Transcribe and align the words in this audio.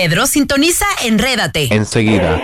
Pedro 0.00 0.28
sintoniza 0.28 0.86
Enrédate. 1.02 1.74
Enseguida. 1.74 2.40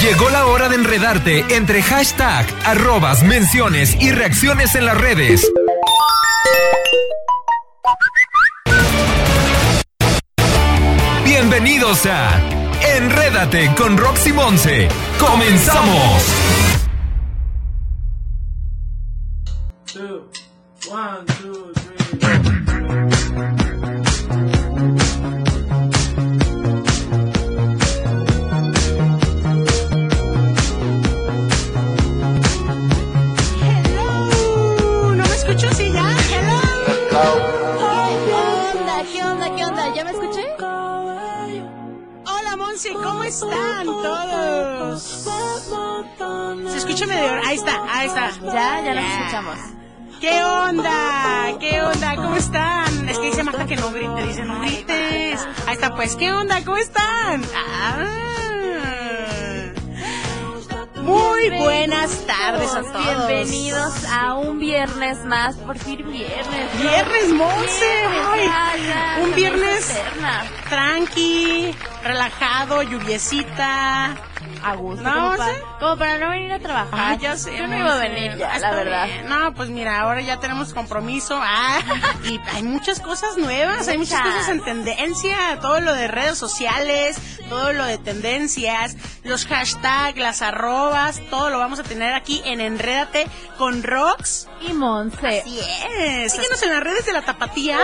Llegó 0.00 0.30
la 0.30 0.46
hora 0.46 0.70
de 0.70 0.76
enredarte 0.76 1.44
entre 1.50 1.82
hashtag, 1.82 2.46
arrobas, 2.64 3.22
menciones 3.24 3.94
y 4.00 4.10
reacciones 4.10 4.74
en 4.74 4.86
las 4.86 4.96
redes. 4.96 5.52
Bienvenidos 11.26 12.06
a 12.06 12.40
Enrédate 12.96 13.70
con 13.74 13.98
Roxy 13.98 14.32
Monse. 14.32 14.88
¡Comenzamos! 15.20 16.22
two, 19.84 20.26
one, 20.90 21.26
two, 21.26 21.83
Ahí 48.04 48.10
está. 48.10 48.30
Ya, 48.52 48.82
ya 48.84 48.94
nos 48.94 49.12
escuchamos. 49.12 49.58
¿Qué 50.20 50.44
onda? 50.44 51.58
¿Qué 51.58 51.80
onda? 51.80 52.16
¿Cómo 52.16 52.36
están? 52.36 53.08
Es 53.08 53.18
que 53.18 53.26
dice 53.26 53.42
Marta 53.42 53.64
que 53.64 53.76
no 53.76 53.90
grite, 53.92 54.26
dice 54.26 54.44
no 54.44 54.60
grites. 54.60 55.48
Ahí 55.66 55.74
está, 55.74 55.94
pues, 55.94 56.14
¿qué 56.16 56.30
onda? 56.30 56.62
¿Cómo 56.64 56.76
están? 56.76 57.42
Ah. 57.56 58.04
Muy 60.96 61.50
buenas 61.50 62.26
tardes 62.26 62.74
a 62.74 62.82
todos. 62.82 63.26
Bienvenidos 63.26 64.04
a 64.06 64.34
un 64.34 64.58
viernes 64.58 65.24
más, 65.24 65.56
por 65.56 65.78
fin 65.78 66.04
viernes. 66.10 66.80
Viernes, 66.80 67.32
Monse. 67.32 68.06
Ay, 68.06 68.46
Ya, 68.46 68.72
ya, 68.86 69.24
un 69.24 69.34
viernes 69.34 69.98
tranqui, 70.68 71.74
relajado, 72.02 72.82
lluviecita. 72.82 74.14
A 74.64 74.76
gusto. 74.76 75.02
No, 75.02 75.12
como, 75.12 75.32
sí. 75.32 75.38
para, 75.38 75.78
como 75.78 75.96
para 75.98 76.18
no 76.18 76.30
venir 76.30 76.52
a 76.52 76.58
trabajar. 76.58 76.90
Ah, 76.92 77.14
ya 77.20 77.36
sé. 77.36 77.56
Yo 77.56 77.66
no 77.66 77.76
iba 77.76 77.94
a 77.94 77.98
venir 77.98 78.36
ya, 78.36 78.58
la 78.58 78.70
verdad. 78.70 79.06
bien. 79.06 79.28
No, 79.28 79.52
pues 79.54 79.68
mira, 79.68 80.00
ahora 80.00 80.20
ya 80.22 80.40
tenemos 80.40 80.72
compromiso. 80.72 81.38
Ah, 81.40 81.80
y 82.24 82.40
hay 82.52 82.62
muchas 82.62 83.00
cosas 83.00 83.36
nuevas, 83.36 83.86
hay 83.88 83.98
muchas 83.98 84.20
cosas 84.22 84.48
en 84.48 84.64
tendencia, 84.64 85.36
todo 85.60 85.80
lo 85.80 85.92
de 85.92 86.08
redes 86.08 86.38
sociales, 86.38 87.16
todo 87.48 87.72
lo 87.72 87.84
de 87.84 87.98
tendencias, 87.98 88.96
los 89.22 89.46
hashtags, 89.46 90.18
las 90.18 90.42
arrobas, 90.42 91.20
todo 91.30 91.50
lo 91.50 91.58
vamos 91.58 91.78
a 91.78 91.82
tener 91.82 92.14
aquí 92.14 92.40
en 92.44 92.60
Enrédate 92.60 93.26
con 93.58 93.82
Rox. 93.82 94.48
Y 94.68 94.72
Monse. 94.72 95.40
Así 95.40 95.58
es. 95.98 96.32
Síguenos 96.32 96.62
en 96.62 96.70
las 96.70 96.82
redes 96.82 97.06
de 97.06 97.12
la 97.12 97.22
Tapatía. 97.22 97.78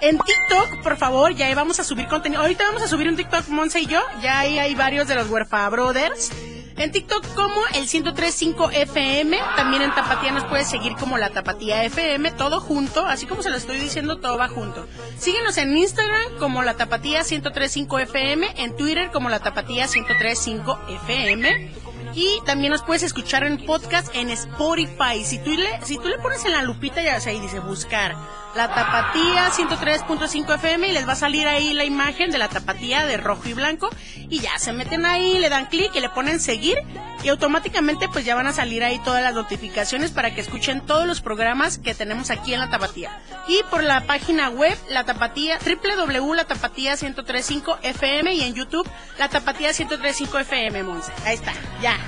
En 0.00 0.18
TikTok, 0.18 0.82
por 0.82 0.96
favor, 0.96 1.34
ya 1.34 1.52
vamos 1.54 1.80
a 1.80 1.84
subir 1.84 2.06
contenido. 2.08 2.42
Ahorita 2.42 2.64
vamos 2.64 2.82
a 2.82 2.88
subir 2.88 3.08
un 3.08 3.16
TikTok, 3.16 3.48
Monse 3.48 3.80
y 3.80 3.86
yo. 3.86 4.00
Ya 4.22 4.40
ahí 4.40 4.58
hay 4.58 4.74
varios 4.74 5.08
de 5.08 5.14
los 5.14 5.28
Huerfa 5.28 5.68
Brothers. 5.68 6.30
En 6.76 6.92
TikTok 6.92 7.26
como 7.34 7.56
el 7.74 7.86
1035 7.90 8.70
FM. 8.70 9.38
También 9.56 9.82
en 9.82 9.94
Tapatía 9.94 10.32
nos 10.32 10.44
puedes 10.44 10.68
seguir 10.68 10.94
como 10.96 11.16
la 11.16 11.30
Tapatía 11.30 11.84
FM. 11.84 12.32
Todo 12.32 12.60
junto. 12.60 13.06
Así 13.06 13.26
como 13.26 13.42
se 13.42 13.48
lo 13.48 13.56
estoy 13.56 13.78
diciendo, 13.78 14.18
todo 14.18 14.36
va 14.36 14.48
junto. 14.48 14.86
Síguenos 15.18 15.56
en 15.56 15.74
Instagram 15.74 16.36
como 16.38 16.62
la 16.62 16.74
Tapatía 16.74 17.20
1035 17.20 17.98
FM. 18.00 18.62
En 18.62 18.76
Twitter 18.76 19.10
como 19.10 19.30
la 19.30 19.40
Tapatía 19.40 19.86
1035 19.86 20.78
FM. 21.06 21.85
Y 22.16 22.40
también 22.46 22.72
nos 22.72 22.82
puedes 22.82 23.02
escuchar 23.02 23.44
en 23.44 23.58
podcast 23.66 24.08
en 24.14 24.30
Spotify. 24.30 25.22
Si 25.22 25.38
tú 25.38 25.50
le, 25.50 25.68
si 25.84 25.98
tú 25.98 26.08
le 26.08 26.16
pones 26.16 26.46
en 26.46 26.52
la 26.52 26.62
lupita, 26.62 27.02
ya 27.02 27.16
ahí 27.16 27.38
dice 27.40 27.60
buscar 27.60 28.16
la 28.56 28.74
tapatía 28.74 29.50
103.5 29.50 30.54
FM 30.54 30.88
y 30.88 30.92
les 30.92 31.06
va 31.06 31.12
a 31.12 31.16
salir 31.16 31.46
ahí 31.46 31.74
la 31.74 31.84
imagen 31.84 32.30
de 32.30 32.38
la 32.38 32.48
tapatía 32.48 33.04
de 33.06 33.18
rojo 33.18 33.46
y 33.46 33.52
blanco. 33.52 33.90
Y 34.30 34.40
ya 34.40 34.58
se 34.58 34.72
meten 34.72 35.04
ahí, 35.04 35.38
le 35.38 35.50
dan 35.50 35.66
clic 35.66 35.94
y 35.94 36.00
le 36.00 36.08
ponen 36.08 36.40
seguir. 36.40 36.78
Y 37.22 37.28
automáticamente 37.28 38.08
pues 38.08 38.24
ya 38.24 38.34
van 38.34 38.46
a 38.46 38.54
salir 38.54 38.82
ahí 38.82 38.98
todas 39.00 39.22
las 39.22 39.34
notificaciones 39.34 40.10
para 40.10 40.34
que 40.34 40.40
escuchen 40.40 40.80
todos 40.80 41.06
los 41.06 41.20
programas 41.20 41.76
que 41.76 41.94
tenemos 41.94 42.30
aquí 42.30 42.54
en 42.54 42.60
la 42.60 42.70
tapatía. 42.70 43.20
Y 43.46 43.60
por 43.70 43.84
la 43.84 44.06
página 44.06 44.48
web, 44.48 44.76
la 44.88 45.04
tapatía, 45.04 45.58
www.latapatía 45.58 46.94
103.5 46.94 47.78
FM 47.82 48.32
y 48.32 48.40
en 48.40 48.54
YouTube, 48.54 48.88
la 49.18 49.28
tapatía 49.28 49.70
103.5 49.70 50.40
FM, 50.40 50.82
Monse. 50.82 51.12
Ahí 51.26 51.34
está, 51.34 51.52
ya. 51.82 51.98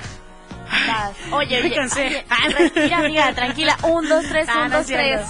Vas. 0.87 1.11
Oye, 1.31 1.61
oye, 1.61 1.79
oye, 1.79 2.25
tranquila, 2.27 2.97
amiga, 2.97 3.33
tranquila. 3.33 3.77
Un, 3.83 4.07
dos, 4.07 4.25
tres, 4.27 4.47
Ah, 4.49 4.63
un, 4.65 4.69
no 4.71 4.77
dos, 4.77 4.89
es 4.89 4.95
tres. 4.95 5.21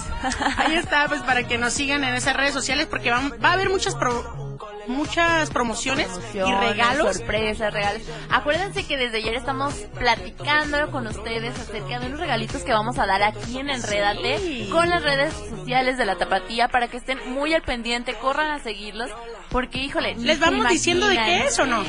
Ahí 0.58 0.74
está, 0.76 1.06
pues 1.08 1.22
para 1.22 1.44
que 1.46 1.58
nos 1.58 1.72
sigan 1.72 2.04
en 2.04 2.14
esas 2.14 2.36
redes 2.36 2.52
sociales 2.52 2.86
porque 2.86 3.10
va, 3.10 3.20
va 3.42 3.50
a 3.50 3.52
haber 3.54 3.70
muchas 3.70 3.94
pro- 3.94 4.48
muchas 4.88 5.50
promociones 5.50 6.06
y 6.08 6.38
Promociones, 6.38 6.68
regalos. 6.70 7.16
sorpresas, 7.16 7.72
regalos. 7.72 8.02
Acuérdense 8.30 8.84
que 8.86 8.96
desde 8.96 9.18
ayer 9.18 9.34
estamos 9.34 9.74
platicando 9.98 10.90
con 10.90 11.06
ustedes 11.06 11.58
acerca 11.58 12.00
de 12.00 12.06
unos 12.06 12.18
regalitos 12.20 12.62
que 12.62 12.72
vamos 12.72 12.98
a 12.98 13.06
dar 13.06 13.22
aquí 13.22 13.58
en 13.58 13.70
Enredate 13.70 14.38
Sí. 14.38 14.68
con 14.72 14.88
las 14.90 15.02
redes 15.02 15.32
sociales 15.48 15.96
de 15.96 16.06
la 16.06 16.16
Tapatía 16.16 16.68
para 16.68 16.88
que 16.88 16.96
estén 16.96 17.18
muy 17.32 17.54
al 17.54 17.62
pendiente, 17.62 18.14
corran 18.14 18.50
a 18.50 18.58
seguirlos, 18.62 19.10
porque 19.50 19.78
híjole, 19.78 20.16
¿Les 20.16 20.40
vamos 20.40 20.66
diciendo 20.68 21.06
de 21.08 21.16
qué 21.16 21.44
es 21.46 21.58
o 21.58 21.66
no? 21.66 21.84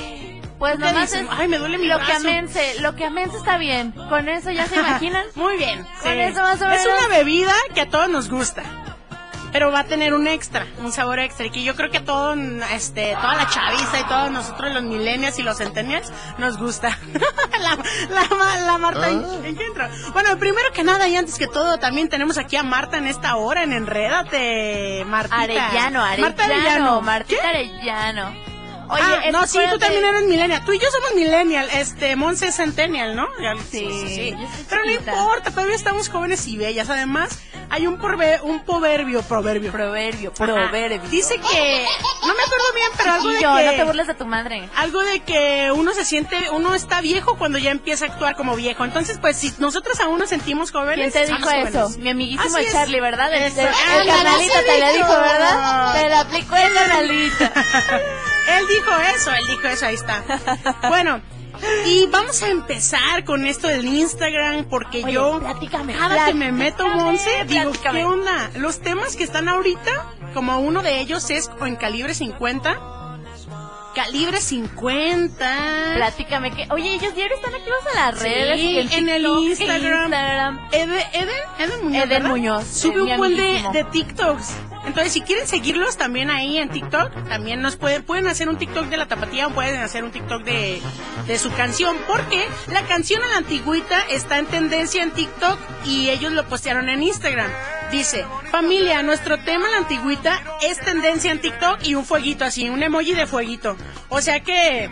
Pues 0.61 0.73
¿Qué 0.77 0.83
nomás 0.85 1.09
dicen? 1.09 1.25
es 1.25 1.31
Ay, 1.39 1.47
me 1.47 1.57
duele 1.57 1.79
mi 1.79 1.87
lo 1.87 1.97
que 1.97 2.13
amense, 2.13 2.79
lo 2.81 2.95
que 2.95 3.05
amense 3.05 3.35
está 3.35 3.57
bien. 3.57 3.93
Con 4.09 4.29
eso 4.29 4.51
ya 4.51 4.67
se 4.67 4.75
imaginan. 4.75 5.25
Muy 5.35 5.57
bien. 5.57 5.83
Con 6.03 6.11
sí. 6.13 6.19
eso 6.19 6.39
más 6.43 6.61
o 6.61 6.69
Es 6.69 6.85
menos. 6.85 6.99
una 6.99 7.17
bebida 7.17 7.51
que 7.73 7.81
a 7.81 7.89
todos 7.89 8.09
nos 8.09 8.29
gusta. 8.29 8.61
Pero 9.51 9.71
va 9.71 9.79
a 9.79 9.83
tener 9.85 10.13
un 10.13 10.27
extra, 10.27 10.67
un 10.77 10.91
sabor 10.91 11.19
extra, 11.19 11.47
y 11.47 11.49
que 11.49 11.63
yo 11.63 11.75
creo 11.75 11.89
que 11.89 11.97
a 11.97 12.05
todo, 12.05 12.35
este, 12.73 13.15
toda 13.19 13.33
la 13.35 13.49
chaviza 13.49 13.99
y 13.99 14.03
todos 14.03 14.29
nosotros 14.31 14.71
los 14.71 14.83
millennials 14.83 15.39
y 15.39 15.41
los 15.41 15.57
centennials 15.57 16.13
nos 16.37 16.57
gusta. 16.59 16.95
la, 17.59 17.75
la, 18.11 18.61
la 18.61 18.77
Marta, 18.77 19.09
¿en, 19.09 19.25
en 19.43 19.55
qué 19.57 19.65
entró? 19.65 19.89
Bueno, 20.13 20.37
primero 20.37 20.71
que 20.73 20.83
nada 20.83 21.07
y 21.07 21.17
antes 21.17 21.39
que 21.39 21.47
todo, 21.47 21.79
también 21.79 22.07
tenemos 22.07 22.37
aquí 22.37 22.55
a 22.55 22.61
Marta 22.63 22.97
en 22.99 23.07
esta 23.07 23.35
hora 23.35 23.63
en 23.63 23.73
Enrédate, 23.73 25.03
Martita. 25.07 25.41
Arellano, 25.41 26.03
Arellano, 26.03 26.21
Marta 26.21 26.45
Arellano. 26.45 27.01
Martita 27.01 27.41
¿Qué? 27.41 27.47
Arellano. 27.47 28.50
Oye, 28.91 29.03
ah, 29.03 29.31
no, 29.31 29.47
sí, 29.47 29.59
tú 29.71 29.79
también 29.79 30.03
eres 30.05 30.23
millennial. 30.23 30.63
Tú 30.65 30.73
y 30.73 30.79
yo 30.79 30.87
somos 30.91 31.13
millennial. 31.15 31.67
Este, 31.73 32.15
Monse 32.15 32.47
es 32.47 32.55
centennial, 32.55 33.15
¿no? 33.15 33.27
Sí, 33.71 33.83
yo 33.83 33.89
soy 33.91 34.37
Pero 34.69 34.85
no 34.85 34.91
importa, 34.91 35.51
todavía 35.51 35.75
estamos 35.75 36.09
jóvenes 36.09 36.45
y 36.47 36.57
bellas. 36.57 36.89
Además, 36.89 37.39
hay 37.69 37.87
un, 37.87 37.97
porve- 37.99 38.41
un 38.41 38.63
proverbio, 38.65 39.21
proverbio. 39.21 39.71
Proverbio, 39.71 40.31
Ajá. 40.35 40.43
proverbio. 40.45 41.09
Dice 41.09 41.35
que, 41.35 41.85
no 42.27 42.33
me 42.35 42.43
acuerdo 42.43 42.73
bien, 42.75 42.89
pero 42.97 43.11
algo 43.13 43.29
de 43.29 43.37
Y 43.39 43.41
yo, 43.41 43.55
que... 43.55 43.63
no 43.65 43.71
te 43.71 43.83
burles 43.85 44.07
de 44.07 44.13
tu 44.15 44.25
madre. 44.25 44.69
Algo 44.75 45.01
de 45.03 45.21
que 45.21 45.71
uno 45.73 45.93
se 45.93 46.03
siente, 46.03 46.49
uno 46.51 46.75
está 46.75 46.99
viejo 46.99 47.37
cuando 47.37 47.57
ya 47.57 47.71
empieza 47.71 48.05
a 48.05 48.09
actuar 48.09 48.35
como 48.35 48.55
viejo. 48.57 48.83
Entonces, 48.83 49.17
pues, 49.21 49.37
si 49.37 49.53
nosotros 49.59 49.99
aún 50.01 50.19
nos 50.19 50.29
sentimos 50.29 50.71
¿Quién 50.71 50.83
jóvenes... 50.83 51.13
te 51.13 51.25
somos 51.27 51.39
dijo 51.39 51.49
jóvenes. 51.49 51.75
eso? 51.75 51.89
Mi 51.99 52.09
amiguísimo 52.09 52.57
Así 52.57 52.65
es. 52.65 52.73
Charlie, 52.73 52.99
¿verdad? 52.99 53.33
El, 53.33 53.43
el- 53.43 53.53
carnalito 54.07 54.53
así 54.53 54.65
te 54.65 54.79
lo 54.79 54.93
dijo. 54.93 55.07
¿verdad? 55.21 55.93
Te 56.01 56.09
lo 56.09 56.17
aplicó 56.17 56.55
el 56.57 56.73
carnalito. 56.73 57.45
Él 58.47 58.65
dijo 58.67 58.91
eso, 59.15 59.31
él 59.31 59.47
dijo 59.47 59.67
eso, 59.67 59.85
ahí 59.85 59.95
está. 59.95 60.23
Bueno, 60.89 61.21
y 61.85 62.07
vamos 62.07 62.41
a 62.41 62.49
empezar 62.49 63.23
con 63.23 63.45
esto 63.45 63.67
del 63.67 63.85
Instagram, 63.85 64.65
porque 64.65 65.03
Oye, 65.03 65.13
yo 65.13 65.39
platícame, 65.39 65.93
cada 65.93 66.25
que 66.25 66.33
me 66.33 66.51
meto, 66.51 66.87
Monse, 66.87 67.45
digo, 67.47 67.63
platícame. 67.71 67.99
¿qué 67.99 68.05
onda? 68.05 68.49
Los 68.55 68.79
temas 68.81 69.15
que 69.15 69.23
están 69.23 69.47
ahorita, 69.47 69.91
como 70.33 70.59
uno 70.59 70.81
de 70.81 70.99
ellos 70.99 71.29
es 71.29 71.49
en 71.65 71.75
calibre 71.75 72.13
50. 72.13 72.87
Calibre 73.93 74.39
50. 74.39 75.93
Platícame 75.95 76.51
que, 76.51 76.65
oye, 76.71 76.93
ellos 76.95 77.13
diario 77.13 77.35
están 77.35 77.53
activos 77.53 77.79
en 77.89 77.95
las 77.99 78.17
Sí, 78.17 78.23
redes, 78.23 78.91
en 78.93 79.09
el 79.09 79.25
Instagram. 79.25 80.13
Instagram. 80.13 80.59
Eden, 80.71 80.91
Eden, 81.13 81.29
Eden 81.59 81.83
Muñoz. 81.83 82.05
Eden. 82.05 82.27
Muñoz, 82.27 82.67
Sube 82.67 83.01
un 83.01 83.17
buen 83.17 83.35
de 83.35 83.85
TikToks. 83.91 84.53
Entonces, 84.85 85.13
si 85.13 85.21
quieren 85.21 85.47
seguirlos 85.47 85.97
también 85.97 86.29
ahí 86.31 86.57
en 86.57 86.69
TikTok, 86.69 87.27
también 87.29 87.61
nos 87.61 87.75
pueden, 87.75 88.03
pueden 88.03 88.27
hacer 88.27 88.49
un 88.49 88.57
TikTok 88.57 88.87
de 88.87 88.97
la 88.97 89.07
tapatía 89.07 89.47
o 89.47 89.51
pueden 89.51 89.79
hacer 89.79 90.03
un 90.03 90.11
TikTok 90.11 90.43
de, 90.43 90.81
de 91.27 91.39
su 91.39 91.51
canción. 91.53 91.97
Porque 92.07 92.43
la 92.67 92.83
canción 92.83 93.21
a 93.23 93.27
la 93.27 93.37
antigüita 93.37 93.99
está 94.09 94.39
en 94.39 94.47
tendencia 94.47 95.03
en 95.03 95.11
TikTok 95.11 95.59
y 95.85 96.09
ellos 96.09 96.31
lo 96.31 96.47
postearon 96.47 96.89
en 96.89 97.03
Instagram. 97.03 97.49
Dice, 97.91 98.25
familia, 98.51 99.03
nuestro 99.03 99.37
tema 99.43 99.67
a 99.67 99.71
la 99.71 99.77
antigüita 99.77 100.41
es 100.61 100.79
tendencia 100.79 101.31
en 101.31 101.41
TikTok 101.41 101.83
y 101.83 101.95
un 101.95 102.05
fueguito 102.05 102.45
así, 102.45 102.69
un 102.69 102.81
emoji 102.81 103.13
de 103.13 103.27
fueguito. 103.27 103.75
O 104.09 104.21
sea 104.21 104.39
que, 104.39 104.89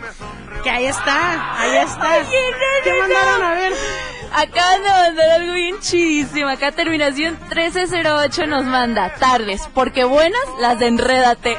que 0.62 0.70
ahí 0.70 0.84
está, 0.84 1.60
ahí 1.60 1.76
está. 1.78 2.18
¿Qué 2.84 2.92
mandaron 3.00 3.42
a 3.42 3.54
ver? 3.54 3.72
Acaban 4.32 4.82
de 4.82 4.88
mandar 4.88 5.30
algo 5.30 5.52
bien 5.54 5.80
chidísimo. 5.80 6.48
Acá 6.48 6.70
terminación 6.72 7.38
1308 7.50 8.46
nos 8.46 8.64
manda 8.64 9.12
tardes, 9.14 9.68
porque 9.74 10.04
buenas 10.04 10.40
las 10.60 10.78
de 10.78 10.86
Enrédate. 10.86 11.58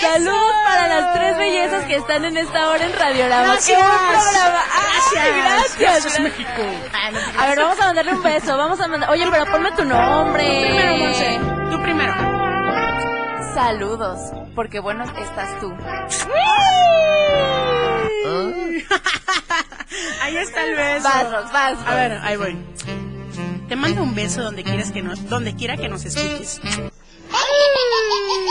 Saludos 0.00 0.52
para 0.66 0.88
las 0.88 1.14
tres 1.14 1.36
bellezas 1.38 1.84
que 1.84 1.96
están 1.96 2.24
en 2.24 2.36
esta 2.36 2.70
hora 2.70 2.84
en 2.84 2.92
Radiorama. 2.92 3.52
Gracias. 3.52 3.78
¡Qué 3.78 3.84
buen 3.84 3.98
programa! 3.98 4.60
¡Ay, 4.74 4.90
Gracias. 5.14 5.36
gracias! 5.36 5.78
Gracias, 5.78 6.20
México. 6.20 6.62
A 7.38 7.46
ver, 7.46 7.58
vamos 7.58 7.80
a 7.80 7.86
mandarle 7.86 8.12
un 8.14 8.22
beso. 8.22 8.56
Vamos 8.56 8.80
a 8.80 8.88
mandar. 8.88 9.10
Oye, 9.10 9.26
pero 9.30 9.46
ponme 9.46 9.70
tu 9.72 9.84
nombre. 9.84 10.44
Primero, 10.44 10.96
Monse. 10.96 11.40
Tú 11.70 11.82
primero. 11.82 12.14
Saludos, 13.54 14.18
porque 14.54 14.80
bueno 14.80 15.04
estás 15.04 15.60
tú. 15.60 15.72
Ahí 20.22 20.36
está 20.36 20.64
el 20.64 20.76
beso. 20.76 21.08
Vas, 21.08 21.52
vas. 21.52 21.78
A 21.86 21.94
ver, 21.94 22.12
ahí 22.22 22.36
voy. 22.36 22.56
Te 23.68 23.76
mando 23.76 24.02
un 24.02 24.14
beso 24.14 24.42
donde 24.42 24.62
quieras 24.64 24.90
que 24.92 25.02
nos, 25.02 25.28
donde 25.28 25.54
quiera 25.56 25.76
que 25.76 25.88
nos 25.88 26.04
escuches. 26.04 26.60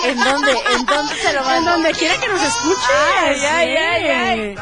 ¿En 0.06 0.18
dónde? 0.18 0.52
¿En 0.52 0.86
dónde 0.86 1.16
se 1.16 1.34
lo 1.34 1.40
En 1.42 1.46
mando? 1.46 1.72
donde 1.72 1.92
quiera 1.94 2.18
que 2.20 2.28
nos 2.28 2.42
escuches. 2.42 2.90
Ay, 3.20 3.40
ay, 3.46 3.76
ay, 3.78 4.06
ay. 4.10 4.56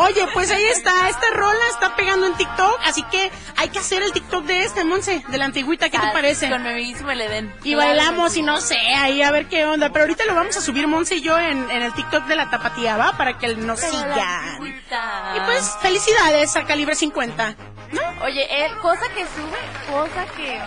Oye, 0.00 0.28
pues 0.32 0.48
ahí 0.52 0.64
está, 0.64 1.08
esta 1.08 1.26
rola 1.32 1.58
está 1.70 1.96
pegando 1.96 2.26
en 2.26 2.34
TikTok, 2.34 2.80
así 2.84 3.02
que 3.10 3.32
hay 3.56 3.68
que 3.68 3.80
hacer 3.80 4.00
el 4.04 4.12
TikTok 4.12 4.44
de 4.44 4.62
este, 4.62 4.84
Monse, 4.84 5.24
de 5.26 5.38
la 5.38 5.46
antigüita, 5.46 5.90
¿qué 5.90 5.98
te 5.98 6.06
parece? 6.12 6.48
Con 6.48 6.62
mi 6.62 6.92
el 6.92 7.20
Edén. 7.20 7.52
Y 7.64 7.74
bailamos 7.74 8.36
y 8.36 8.42
no 8.42 8.60
sé, 8.60 8.78
ahí 8.78 9.22
a 9.22 9.32
ver 9.32 9.46
qué 9.48 9.66
onda. 9.66 9.90
Pero 9.90 10.04
ahorita 10.04 10.24
lo 10.26 10.36
vamos 10.36 10.56
a 10.56 10.60
subir 10.60 10.86
Monse 10.86 11.16
y 11.16 11.20
yo 11.20 11.36
en, 11.36 11.68
en 11.68 11.82
el 11.82 11.92
TikTok 11.94 12.26
de 12.26 12.36
la 12.36 12.48
tapatía, 12.48 12.96
¿va? 12.96 13.16
Para 13.16 13.38
que 13.38 13.56
nos. 13.56 13.80
Pero 13.80 13.92
sigan. 13.92 14.66
Y 15.36 15.40
pues, 15.46 15.76
felicidades 15.82 16.54
a 16.54 16.64
Calibre 16.64 16.94
50. 16.94 17.56
¿No? 17.90 18.02
Oye, 18.24 18.46
eh, 18.50 18.70
cosa 18.80 19.08
que 19.08 19.24
sube, 19.24 19.58
cosa 19.90 20.26
que... 20.36 20.60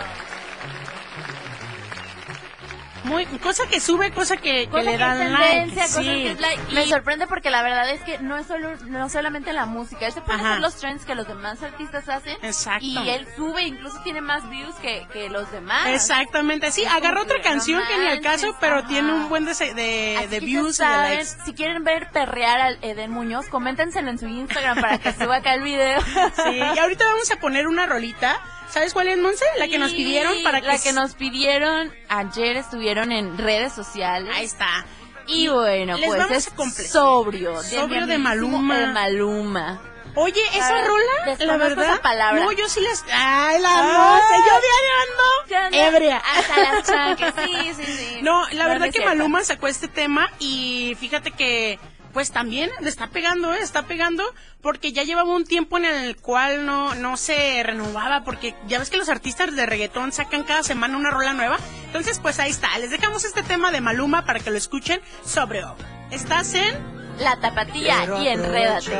Muy, 3.04 3.26
cosa 3.26 3.66
que 3.66 3.80
sube, 3.80 4.12
cosa 4.12 4.36
que, 4.36 4.64
que 4.64 4.68
Cosa 4.68 4.82
le 4.84 4.92
que 4.92 4.98
dan 4.98 5.20
es 5.22 5.30
like. 5.32 5.50
tendencia, 5.50 5.82
cosa 5.82 6.00
sí. 6.00 6.06
que 6.06 6.30
es 6.30 6.40
like. 6.40 6.62
Me 6.72 6.86
sorprende 6.86 7.26
porque 7.26 7.50
la 7.50 7.62
verdad 7.62 7.90
es 7.90 8.00
que 8.02 8.18
no 8.18 8.36
es 8.36 8.46
solo, 8.46 8.76
no 8.86 9.08
solamente 9.08 9.52
la 9.52 9.66
música, 9.66 10.06
él 10.06 10.12
se 10.12 10.20
puede 10.20 10.38
Ajá. 10.38 10.50
hacer 10.50 10.60
los 10.60 10.76
trends 10.76 11.04
que 11.04 11.14
los 11.16 11.26
demás 11.26 11.62
artistas 11.62 12.08
hacen. 12.08 12.36
Exacto. 12.42 12.84
Y 12.84 12.96
él 13.10 13.26
sube, 13.36 13.62
incluso 13.62 14.00
tiene 14.04 14.20
más 14.20 14.48
views 14.50 14.74
que, 14.76 15.06
que 15.12 15.28
los 15.30 15.50
demás. 15.50 15.86
Exactamente, 15.88 16.70
sí, 16.70 16.84
agarró 16.84 17.22
otra 17.22 17.36
que 17.38 17.42
canción 17.42 17.82
que 17.88 17.98
ni 17.98 18.06
al 18.06 18.20
caso, 18.20 18.56
pero 18.60 18.76
ajá. 18.78 18.88
tiene 18.88 19.12
un 19.12 19.28
buen 19.28 19.44
de, 19.46 19.52
de, 19.54 20.26
de 20.30 20.38
que 20.38 20.46
views 20.46 20.78
y 20.78 20.82
de 20.84 20.88
likes. 20.88 21.26
si 21.44 21.54
quieren 21.54 21.82
ver 21.84 22.08
perrear 22.12 22.60
al 22.60 22.78
Eden 22.82 23.10
Muñoz, 23.10 23.48
coméntenselo 23.48 24.10
en 24.10 24.18
su 24.18 24.26
Instagram 24.26 24.80
para 24.80 24.98
que 24.98 25.12
suba 25.12 25.36
acá 25.36 25.54
el 25.54 25.62
video. 25.62 26.00
Sí, 26.00 26.56
y 26.56 26.78
ahorita 26.78 27.04
vamos 27.04 27.30
a 27.32 27.36
poner 27.36 27.66
una 27.66 27.86
rolita. 27.86 28.40
¿Sabes 28.72 28.94
cuál 28.94 29.08
es, 29.08 29.18
Monse? 29.18 29.44
La 29.58 29.68
que 29.68 29.78
nos 29.78 29.92
pidieron 29.92 30.42
para 30.42 30.62
que... 30.62 30.66
La 30.66 30.78
que 30.78 30.92
nos 30.94 31.14
pidieron, 31.14 31.92
ayer 32.08 32.56
estuvieron 32.56 33.12
en 33.12 33.36
redes 33.36 33.72
sociales. 33.74 34.32
Ahí 34.34 34.46
está. 34.46 34.86
Y 35.26 35.48
bueno, 35.48 35.98
Les 35.98 36.06
pues 36.06 36.18
vamos 36.18 36.36
es 36.36 36.48
a 36.48 36.88
sobrio. 36.88 37.62
Sobrio 37.62 38.06
de 38.06 38.16
Maluma. 38.18 38.78
De 38.78 38.86
Maluma. 38.88 39.82
Oye, 40.14 40.40
esa 40.54 40.74
ver, 40.74 40.86
rola, 40.86 41.36
la 41.38 41.56
verdad... 41.56 41.84
esa 41.84 42.02
palabra. 42.02 42.44
No, 42.44 42.52
yo 42.52 42.68
sí 42.68 42.80
les... 42.80 43.04
¡Ay, 43.12 43.60
la. 43.60 43.70
Monse! 43.82 44.34
Yo 44.36 44.60
¿Qué 44.60 44.66
diario 44.66 44.94
ando 45.02 45.96
ebria. 45.96 46.16
Hasta 46.16 46.56
las 46.72 46.82
chanclas. 46.86 47.34
Sí, 47.44 47.74
sí, 47.74 47.84
sí. 47.84 48.18
No, 48.22 48.46
la 48.52 48.64
No, 48.64 48.68
verdad 48.70 48.88
es 48.88 48.94
que 48.94 49.00
cierto. 49.00 49.16
Maluma 49.16 49.44
sacó 49.44 49.68
este 49.68 49.88
tema 49.88 50.30
y 50.38 50.96
fíjate 51.00 51.30
que 51.30 51.78
pues 52.12 52.30
también 52.30 52.70
le 52.80 52.88
está 52.88 53.08
pegando, 53.08 53.54
¿eh? 53.54 53.58
está 53.60 53.84
pegando 53.84 54.22
porque 54.60 54.92
ya 54.92 55.02
llevaba 55.02 55.34
un 55.34 55.44
tiempo 55.44 55.78
en 55.78 55.84
el 55.84 56.16
cual 56.16 56.66
no, 56.66 56.94
no 56.94 57.16
se 57.16 57.62
renovaba 57.62 58.24
porque 58.24 58.54
ya 58.66 58.78
ves 58.78 58.90
que 58.90 58.96
los 58.96 59.08
artistas 59.08 59.54
de 59.54 59.66
reggaetón 59.66 60.12
sacan 60.12 60.44
cada 60.44 60.62
semana 60.62 60.96
una 60.96 61.10
rola 61.10 61.32
nueva. 61.32 61.58
Entonces 61.86 62.18
pues 62.20 62.38
ahí 62.38 62.50
está, 62.50 62.78
les 62.78 62.90
dejamos 62.90 63.24
este 63.24 63.42
tema 63.42 63.70
de 63.70 63.80
Maluma 63.80 64.24
para 64.24 64.40
que 64.40 64.50
lo 64.50 64.58
escuchen 64.58 65.00
sobre 65.24 65.64
O. 65.64 65.76
Estás 66.10 66.54
en... 66.54 66.92
La 67.18 67.38
tapatía 67.40 68.06
y 68.22 68.28
enrédate. 68.28 68.90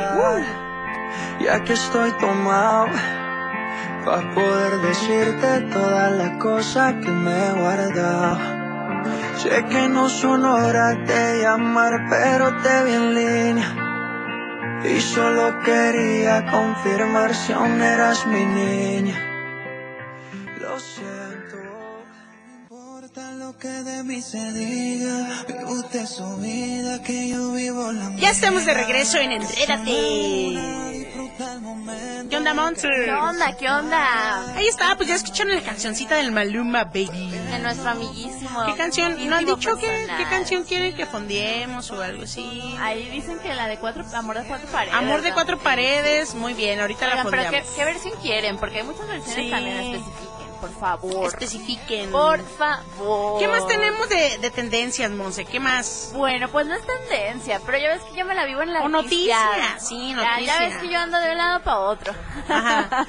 Ya 1.41 1.63
que 1.63 1.73
estoy 1.73 2.11
tomado 2.19 2.87
para 4.05 4.33
poder 4.33 4.77
decirte 4.81 5.61
todas 5.73 6.11
las 6.11 6.41
cosas 6.41 6.93
que 7.03 7.09
me 7.09 7.31
he 7.31 7.51
guardado. 7.53 8.62
Sé 9.53 9.63
que 9.65 9.87
no 9.87 10.09
son 10.09 10.45
horas 10.45 10.97
de 11.07 11.43
llamar, 11.43 11.93
pero 12.09 12.45
te 12.63 12.83
vi 12.85 12.91
en 12.91 13.13
línea. 13.13 13.69
Y 14.83 14.99
solo 14.99 15.59
quería 15.63 16.43
confirmar 16.49 17.35
si 17.35 17.53
aún 17.53 17.79
eras 17.79 18.25
mi 18.25 18.43
niña. 18.43 19.15
Lo 20.59 20.79
siento, 20.79 21.57
no 21.67 22.61
importa 22.61 23.31
lo 23.33 23.55
que 23.59 23.67
de 23.67 24.03
mí 24.03 24.23
se 24.23 24.43
diga. 24.53 25.45
Me 25.47 25.65
gusta 25.65 26.07
su 26.07 26.37
vida, 26.37 27.03
que 27.03 27.29
yo 27.29 27.51
vivo 27.51 27.91
la 27.91 28.09
Ya 28.15 28.31
estamos 28.31 28.65
de 28.65 28.73
regreso 28.73 29.19
en 29.19 29.33
Enrédate. 29.33 30.92
¿Qué 32.29 32.37
onda, 32.37 32.53
Monster? 32.53 32.91
¿Qué 33.05 33.11
onda? 33.11 33.57
¿Qué 33.57 33.69
onda? 33.69 34.55
Ahí 34.55 34.67
está, 34.67 34.95
pues 34.95 35.09
ya 35.09 35.15
escucharon 35.15 35.53
la 35.53 35.61
cancioncita 35.61 36.15
del 36.15 36.31
Maluma, 36.31 36.85
baby. 36.85 37.29
De 37.29 37.59
nuestro 37.59 37.89
amiguísimo. 37.89 38.65
¿Qué 38.65 38.75
canción? 38.75 39.17
¿No 39.29 39.35
han 39.35 39.45
dicho 39.45 39.75
qué, 39.77 40.07
canción 40.29 40.63
quieren 40.63 40.95
que 40.95 41.05
fondiemos 41.05 41.91
o 41.91 42.01
algo 42.01 42.23
así? 42.23 42.75
Ahí 42.79 43.09
dicen 43.09 43.37
que 43.39 43.53
la 43.53 43.67
de 43.67 43.77
cuatro, 43.77 44.05
amor 44.13 44.39
de 44.39 44.45
cuatro 44.45 44.67
paredes. 44.69 44.95
Amor 44.95 45.21
de 45.21 45.29
¿no? 45.29 45.35
cuatro 45.35 45.59
paredes, 45.59 46.33
muy 46.35 46.53
bien, 46.53 46.79
ahorita 46.79 47.05
la 47.07 47.13
Oigan, 47.15 47.27
pero 47.29 47.41
¿qué, 47.43 47.47
fondeamos. 47.47 47.71
qué 47.75 47.85
versión 47.85 48.13
quieren? 48.21 48.57
Porque 48.57 48.77
hay 48.79 48.83
muchas 48.83 49.07
versiones 49.07 49.45
Sí. 49.45 49.51
también 49.51 49.77
especifiquen, 49.77 50.32
por 50.63 50.79
favor. 50.79 51.27
Especifiquen. 51.27 52.09
Por 52.11 52.39
favor. 52.57 53.39
¿Qué 53.39 53.47
más 53.49 53.67
tenemos 53.67 54.07
de, 54.07 54.37
de 54.37 54.49
tendencias, 54.51 55.11
Monse? 55.11 55.43
¿Qué 55.43 55.59
más? 55.59 56.11
Bueno, 56.13 56.47
pues 56.49 56.65
no 56.67 56.73
es 56.75 56.81
tendencia, 56.85 57.59
pero 57.65 57.77
ya 57.77 57.89
ves 57.89 58.01
que 58.03 58.17
yo 58.19 58.25
me 58.25 58.33
la 58.33 58.45
vivo 58.45 58.61
en 58.61 58.71
la 58.71 58.81
O 58.83 58.87
noticias, 58.87 59.85
sí, 59.85 60.11
Ya, 60.15 60.15
ya 60.21 60.31
noticia. 60.31 60.59
ves 60.59 60.77
que 60.77 60.89
yo 60.89 60.99
ando 60.99 61.17
de 61.19 61.31
un 61.31 61.37
lado 61.37 61.61
para 61.63 61.79
otro. 61.79 62.13
Ajá. 62.47 63.07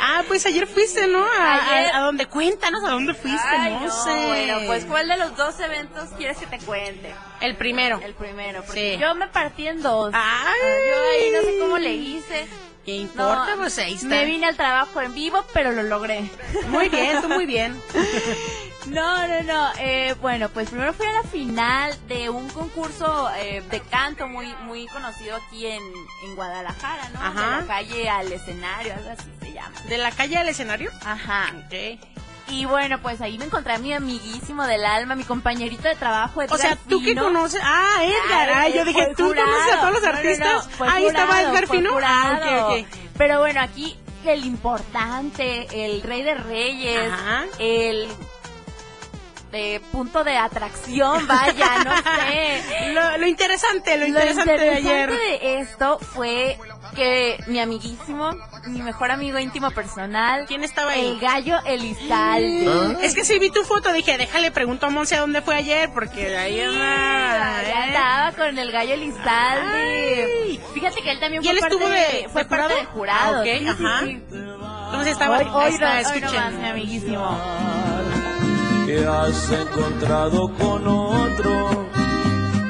Ah, 0.00 0.22
pues 0.28 0.44
ayer 0.46 0.66
fuiste, 0.66 1.06
¿no? 1.06 1.24
A, 1.24 1.54
Ayer. 1.78 1.90
a- 1.94 1.98
a 1.98 2.00
dónde? 2.02 2.26
Cuéntanos 2.26 2.82
a 2.84 2.90
dónde 2.90 3.14
fuiste, 3.14 3.40
Ay, 3.48 3.72
Monse. 3.72 4.10
no, 4.10 4.26
bueno, 4.28 4.58
pues 4.66 4.84
¿cuál 4.84 5.08
de 5.08 5.16
los 5.16 5.36
dos 5.36 5.58
eventos 5.60 6.10
quieres 6.16 6.36
que 6.38 6.46
te 6.46 6.58
cuente? 6.58 7.14
El 7.40 7.56
primero. 7.56 8.00
El 8.02 8.14
primero, 8.14 8.62
porque 8.64 8.94
Sí. 8.94 9.00
yo 9.00 9.14
me 9.14 9.28
partí 9.28 9.66
en 9.68 9.82
dos. 9.82 10.10
Ay. 10.12 10.60
Yo 10.90 10.96
ahí 11.10 11.30
no 11.32 11.40
sé 11.42 11.58
cómo 11.60 11.78
le 11.78 11.92
hice. 11.94 12.46
¿Qué 12.84 12.96
importa? 12.96 13.46
No, 13.50 13.56
pues 13.62 13.78
ahí 13.78 13.94
está. 13.94 14.06
Me 14.08 14.24
vine 14.26 14.46
al 14.46 14.56
trabajo 14.56 15.00
en 15.00 15.14
vivo, 15.14 15.44
pero 15.52 15.72
lo 15.72 15.82
logré. 15.82 16.30
Muy 16.68 16.88
bien, 16.88 17.22
tú 17.22 17.28
muy 17.28 17.46
bien. 17.46 17.80
No, 18.86 19.26
no, 19.26 19.42
no. 19.44 19.72
Eh, 19.78 20.14
bueno, 20.20 20.50
pues 20.50 20.68
primero 20.68 20.92
fui 20.92 21.06
a 21.06 21.12
la 21.12 21.22
final 21.22 21.96
de 22.06 22.28
un 22.28 22.46
concurso 22.50 23.30
eh, 23.38 23.62
de 23.70 23.80
canto 23.80 24.28
muy 24.28 24.54
muy 24.64 24.86
conocido 24.88 25.36
aquí 25.36 25.66
en, 25.66 25.82
en 26.24 26.36
Guadalajara, 26.36 27.08
¿no? 27.08 27.18
Ajá. 27.18 27.40
De 27.40 27.60
la 27.62 27.66
calle 27.66 28.08
al 28.10 28.30
escenario, 28.30 28.92
algo 28.92 29.08
así 29.10 29.24
se 29.40 29.52
llama. 29.54 29.80
¿De 29.88 29.96
la 29.96 30.10
calle 30.10 30.36
al 30.36 30.48
escenario? 30.48 30.90
Ajá. 31.02 31.46
Ok. 31.64 31.98
Y 32.48 32.66
bueno, 32.66 33.00
pues 33.00 33.20
ahí 33.20 33.38
me 33.38 33.46
encontré 33.46 33.72
a 33.74 33.78
mi 33.78 33.92
amiguísimo 33.92 34.64
del 34.66 34.84
alma, 34.84 35.14
mi 35.14 35.24
compañerito 35.24 35.88
de 35.88 35.94
trabajo, 35.96 36.42
Edgar 36.42 36.54
O 36.54 36.60
sea, 36.60 36.76
tú 36.88 37.00
que 37.00 37.08
Fino. 37.10 37.24
conoces. 37.24 37.60
Ah, 37.64 38.00
Edgar. 38.02 38.50
Ay, 38.50 38.72
Ay, 38.72 38.78
yo 38.78 38.84
dije, 38.84 39.14
¿tú 39.16 39.24
jurado. 39.26 39.46
conoces 39.50 39.72
a 39.74 39.80
todos 39.80 39.92
los 39.92 40.02
No, 40.02 40.06
no, 40.08 40.12
no, 40.12 40.18
artistas? 40.18 40.68
Ahí 40.80 41.06
estaba 41.06 41.42
Edgar 41.42 41.66
Fino. 41.68 41.90
Ah, 41.90 41.92
jurado. 42.40 42.68
ok, 42.68 42.78
ok. 42.80 42.86
Pero 43.16 43.38
bueno, 43.40 43.60
aquí 43.60 43.96
el 44.26 44.44
importante, 44.44 45.84
el 45.86 46.02
rey 46.02 46.22
de 46.22 46.34
reyes, 46.34 47.12
Ajá. 47.12 47.44
el 47.58 48.08
de 49.54 49.80
punto 49.92 50.24
de 50.24 50.36
atracción, 50.36 51.26
vaya, 51.28 51.84
no 51.84 51.96
sé. 51.96 52.90
Lo, 52.92 53.16
lo 53.18 53.26
interesante, 53.26 53.94
lo 53.96 54.02
Lo 54.02 54.08
interesante, 54.08 54.58
de 54.58 54.70
ayer. 54.74 55.10
de 55.10 55.60
esto 55.60 55.98
fue 56.00 56.58
que 56.94 57.38
mi 57.46 57.58
amiguísimo, 57.60 58.32
mi 58.66 58.82
mejor 58.82 59.10
amigo 59.10 59.38
íntimo 59.38 59.70
personal, 59.70 60.44
¿Quién 60.46 60.62
estaba 60.64 60.94
el 60.94 61.12
ahí? 61.14 61.18
gallo 61.20 61.58
Elizalde. 61.64 62.96
Es 63.02 63.14
que 63.14 63.24
sí 63.24 63.38
vi 63.38 63.50
tu 63.50 63.62
foto, 63.64 63.92
dije, 63.92 64.16
déjale, 64.18 64.50
pregunto 64.50 64.86
a 64.86 64.90
Monse 64.90 65.16
a 65.16 65.20
dónde 65.20 65.40
fue 65.42 65.54
ayer, 65.56 65.90
porque 65.94 66.36
ahí 66.36 66.60
anda, 66.60 67.62
Ya 67.62 67.68
¿eh? 67.68 67.72
andaba 67.96 68.32
con 68.32 68.58
el 68.58 68.70
gallo 68.72 68.94
Elizalde. 68.94 70.60
Fíjate 70.74 71.02
que 71.02 71.10
él 71.10 71.20
también 71.20 71.42
¿Y 71.42 71.46
fue 71.46 71.54
él 71.54 71.60
parte 71.60 71.76
de- 71.88 72.28
fue 72.28 72.42
de 72.42 72.48
parte 72.48 72.74
del 72.74 72.86
jurado. 72.86 73.36
Ah, 73.36 73.40
ok, 73.40 73.46
Sí, 73.46 73.58
sí, 73.58 73.66
ajá. 73.68 74.00
sí. 74.04 74.22
Entonces 74.30 75.12
estaba, 75.12 75.38
Hoy, 75.38 75.44
ahí 75.44 75.50
hoy, 75.52 75.74
está, 75.74 76.02
no, 76.02 76.08
hoy 76.10 76.54
mi 76.60 76.68
amiguísimo. 76.68 77.83
Que 78.86 79.06
has 79.06 79.50
encontrado 79.50 80.52
con 80.58 80.86
otro, 80.86 81.86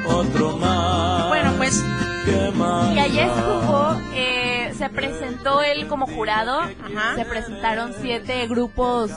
otro 0.08 0.56
más. 0.58 1.28
Bueno, 1.28 1.52
pues, 1.56 1.84
¿Qué 2.24 2.50
más 2.52 2.94
Y 2.94 2.98
ayer 2.98 3.26
estuvo, 3.26 4.00
eh, 4.14 4.72
se 4.76 4.88
presentó 4.88 5.62
él 5.62 5.86
como 5.88 6.06
jurado. 6.06 6.60
Ajá. 6.60 7.16
Se 7.16 7.24
presentaron 7.24 7.94
siete 8.00 8.46
grupos 8.46 9.10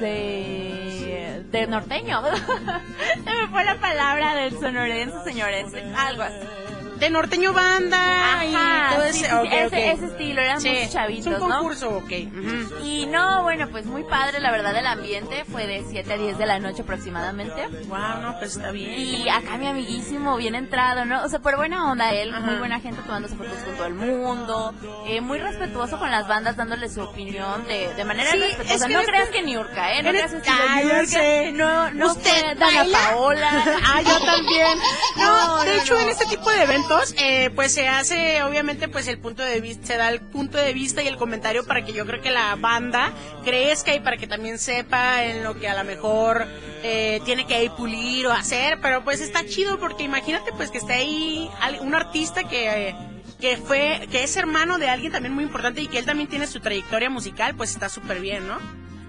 de, 0.00 1.44
de 1.50 1.66
norteño. 1.66 2.22
se 3.24 3.30
me 3.30 3.48
fue 3.50 3.64
la 3.64 3.78
palabra 3.80 4.34
del 4.36 4.58
sonorense, 4.58 5.22
señores. 5.24 5.66
Algo 5.96 6.22
así. 6.22 6.63
De 6.98 7.10
norteño 7.10 7.52
banda 7.52 8.44
y 8.44 8.54
Ajá, 8.54 8.94
todo 8.94 9.04
sí, 9.04 9.08
ese, 9.10 9.28
sí, 9.28 9.34
ok, 9.34 9.44
ese, 9.52 9.66
ok. 9.66 9.72
ese 9.74 10.06
estilo, 10.06 10.40
eran 10.40 10.60
Sí, 10.60 10.68
muchos 10.70 10.92
chavitos, 10.92 11.26
es 11.34 11.40
un 11.40 11.48
¿no? 11.48 11.56
concurso, 11.56 11.88
ok. 11.96 12.04
ujú. 12.04 12.84
Y 12.84 13.06
no, 13.06 13.42
bueno, 13.42 13.68
pues 13.70 13.86
muy 13.86 14.04
padre, 14.04 14.40
la 14.40 14.50
verdad, 14.50 14.76
el 14.76 14.86
ambiente 14.86 15.44
fue 15.50 15.66
de 15.66 15.84
7 15.88 16.12
a 16.12 16.16
10 16.16 16.38
de 16.38 16.46
la 16.46 16.58
noche 16.60 16.82
aproximadamente. 16.82 17.66
Wow, 17.88 18.20
no, 18.22 18.38
pues 18.38 18.56
está 18.56 18.70
bien. 18.70 18.92
Y 18.98 19.28
acá 19.28 19.56
mi 19.56 19.66
amiguísimo, 19.66 20.36
bien 20.36 20.54
entrado, 20.54 21.04
¿no? 21.04 21.22
O 21.24 21.28
sea, 21.28 21.40
por 21.40 21.56
buena 21.56 21.90
onda 21.90 22.12
él, 22.12 22.30
Ajá. 22.32 22.40
muy 22.40 22.56
buena 22.56 22.80
gente 22.80 23.00
tomándose 23.02 23.34
fotos 23.36 23.58
con 23.64 23.74
todo 23.74 23.86
el 23.86 23.94
mundo, 23.94 24.74
eh, 25.06 25.20
muy 25.20 25.38
respetuoso 25.38 25.98
con 25.98 26.10
las 26.10 26.28
bandas, 26.28 26.56
dándole 26.56 26.88
su 26.88 27.00
opinión 27.02 27.66
de, 27.66 27.92
de 27.94 28.04
manera 28.04 28.30
respetuosa. 28.32 28.74
es 28.74 28.84
que 28.84 28.92
no 28.92 29.02
creas 29.02 29.24
este- 29.24 29.36
que 29.38 29.42
Niurka, 29.44 29.92
¿eh? 29.94 30.02
No 30.02 30.10
creas 30.10 30.32
este- 30.32 30.48
estilo 30.48 30.64
Ah, 30.70 30.80
ya 30.80 30.84
Niurka. 30.94 31.06
sé. 31.06 31.52
No, 31.52 31.90
no 31.90 32.06
¿Usted 32.12 32.30
fue 32.30 32.54
Dana? 32.54 32.84
Paola. 32.92 33.50
Ah, 33.86 34.00
yo 34.02 34.18
también. 34.24 34.78
No, 35.16 35.24
No, 35.58 35.64
de 35.64 35.76
no, 35.76 35.82
hecho 35.82 35.94
no. 35.94 36.00
en 36.00 36.08
este 36.10 36.26
tipo 36.26 36.50
de 36.50 36.62
eventos, 36.62 36.83
eh, 37.16 37.50
pues 37.54 37.72
se 37.72 37.88
hace, 37.88 38.42
obviamente, 38.42 38.88
pues 38.88 39.08
el 39.08 39.18
punto 39.18 39.42
de 39.42 39.60
vista, 39.60 39.86
se 39.86 39.96
da 39.96 40.08
el 40.08 40.20
punto 40.20 40.58
de 40.58 40.72
vista 40.72 41.02
y 41.02 41.08
el 41.08 41.16
comentario 41.16 41.66
para 41.66 41.84
que 41.84 41.92
yo 41.92 42.06
creo 42.06 42.20
que 42.20 42.30
la 42.30 42.54
banda 42.56 43.12
crezca 43.44 43.94
y 43.94 44.00
para 44.00 44.16
que 44.16 44.26
también 44.26 44.58
sepa 44.58 45.24
en 45.24 45.42
lo 45.42 45.58
que 45.58 45.68
a 45.68 45.74
lo 45.74 45.84
mejor 45.84 46.46
eh, 46.82 47.20
tiene 47.24 47.46
que 47.46 47.64
ir 47.64 47.70
pulir 47.72 48.26
o 48.26 48.32
hacer, 48.32 48.78
pero 48.80 49.04
pues 49.04 49.20
está 49.20 49.44
chido 49.46 49.78
porque 49.78 50.04
imagínate 50.04 50.52
pues 50.52 50.70
que 50.70 50.78
esté 50.78 50.94
ahí 50.94 51.50
un 51.80 51.94
artista 51.94 52.44
que 52.44 52.94
que 53.40 53.56
fue, 53.58 54.08
que 54.10 54.22
es 54.22 54.36
hermano 54.38 54.78
de 54.78 54.88
alguien 54.88 55.12
también 55.12 55.34
muy 55.34 55.44
importante 55.44 55.82
y 55.82 55.88
que 55.88 55.98
él 55.98 56.06
también 56.06 56.28
tiene 56.28 56.46
su 56.46 56.60
trayectoria 56.60 57.10
musical, 57.10 57.54
pues 57.54 57.70
está 57.72 57.90
súper 57.90 58.20
bien, 58.20 58.48
¿no? 58.48 58.58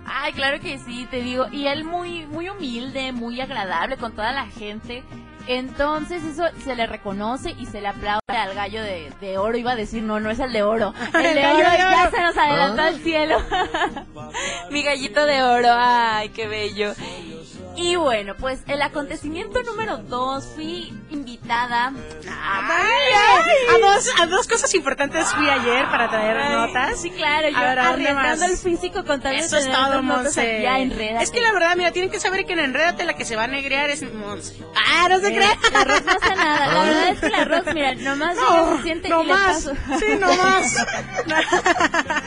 Ay, 0.06 0.34
claro 0.34 0.60
que 0.60 0.78
sí, 0.78 1.08
te 1.10 1.22
digo. 1.22 1.48
Y 1.52 1.68
él 1.68 1.84
muy, 1.86 2.26
muy 2.26 2.50
humilde, 2.50 3.12
muy 3.12 3.40
agradable 3.40 3.98
con 3.98 4.14
toda 4.14 4.34
la 4.34 4.48
gente. 4.48 5.04
Entonces 5.48 6.24
eso 6.24 6.44
se 6.64 6.76
le 6.76 6.88
reconoce 6.88 7.52
y 7.60 7.66
se 7.66 7.82
le 7.82 7.88
aplaude 7.88 8.20
al 8.28 8.54
gallo 8.54 8.82
de, 8.82 9.12
de 9.22 9.38
oro. 9.38 9.58
Iba 9.58 9.72
a 9.72 9.76
decir, 9.76 10.04
no, 10.04 10.20
no 10.20 10.30
es 10.30 10.40
el 10.40 10.52
de 10.52 10.64
oro. 10.64 10.94
El, 11.14 11.26
El 11.26 11.36
de 11.36 11.42
gallo 11.42 11.60
oro 11.60 11.72
de 11.72 11.78
ya 11.78 12.12
se 12.12 12.22
nos 12.22 12.38
adelantó 12.38 12.82
al 12.82 12.96
cielo. 13.02 13.38
Mi 14.72 14.84
gallito 14.84 15.26
de 15.26 15.44
oro, 15.44 15.70
ay, 15.72 16.30
qué 16.30 16.48
bello. 16.48 16.94
Y 17.78 17.98
bueno, 17.98 18.36
pues 18.40 18.64
el 18.68 18.82
acontecimiento 18.82 19.62
número 19.64 19.98
dos, 19.98 20.46
fui 20.56 20.94
invitada 21.50 21.94
a... 22.42 22.60
A 23.76 23.78
dos, 23.80 24.10
a 24.20 24.26
dos 24.28 24.48
cosas 24.48 24.74
importantes 24.74 25.26
fui 25.34 25.48
ayer 25.50 25.86
para 25.90 26.10
traer 26.10 26.38
Ay, 26.38 26.54
notas. 26.56 27.02
Sí, 27.02 27.10
claro, 27.12 27.50
yo 27.50 27.58
A 27.58 27.62
ver, 27.62 27.80
¿a 27.80 27.92
dónde 27.92 28.10
arriesgando 28.10 28.42
vas? 28.42 28.52
el 28.52 28.58
físico 28.58 29.04
con 29.06 29.22
tal 29.22 29.34
de 29.36 29.40
Eso 29.42 29.58
es 29.58 29.70
todo, 29.70 30.02
Monse. 30.04 30.58
aquí 30.58 30.66
a 30.66 30.80
Enrédate. 30.80 31.24
Es 31.24 31.32
que 31.32 31.42
la 31.42 31.52
verdad, 31.52 31.76
mira, 31.76 31.92
tienen 31.92 32.10
que 32.12 32.20
saber 32.20 32.46
que 32.46 32.54
en 32.54 32.60
Enrédate 32.60 33.04
la 33.06 33.14
que 33.16 33.26
se 33.26 33.36
va 33.36 33.44
a 33.44 33.48
negrear 33.48 33.90
es 33.90 34.02
Monse. 34.14 34.56
Ah, 34.76 35.08
no 35.10 35.20
se 35.20 35.28
Eh, 35.28 35.36
crea. 35.36 35.58
La 35.72 35.84
Rox 35.84 36.06
no 36.06 36.12
hace 36.12 36.36
nada. 36.36 36.68
La 36.68 36.84
verdad 36.84 37.10
es 37.10 37.20
que 37.20 37.30
la 37.30 37.46
Rox, 37.46 37.74
mira, 37.74 37.96
nomás 37.96 38.36
llega, 38.36 38.78
se 38.78 38.84
siente 38.84 39.10
no 39.10 39.22
y 39.24 39.26
le 39.26 39.34
más. 39.34 39.56
paso. 39.56 39.74
Sí, 40.00 40.06
no 40.20 40.36
más. 40.36 40.76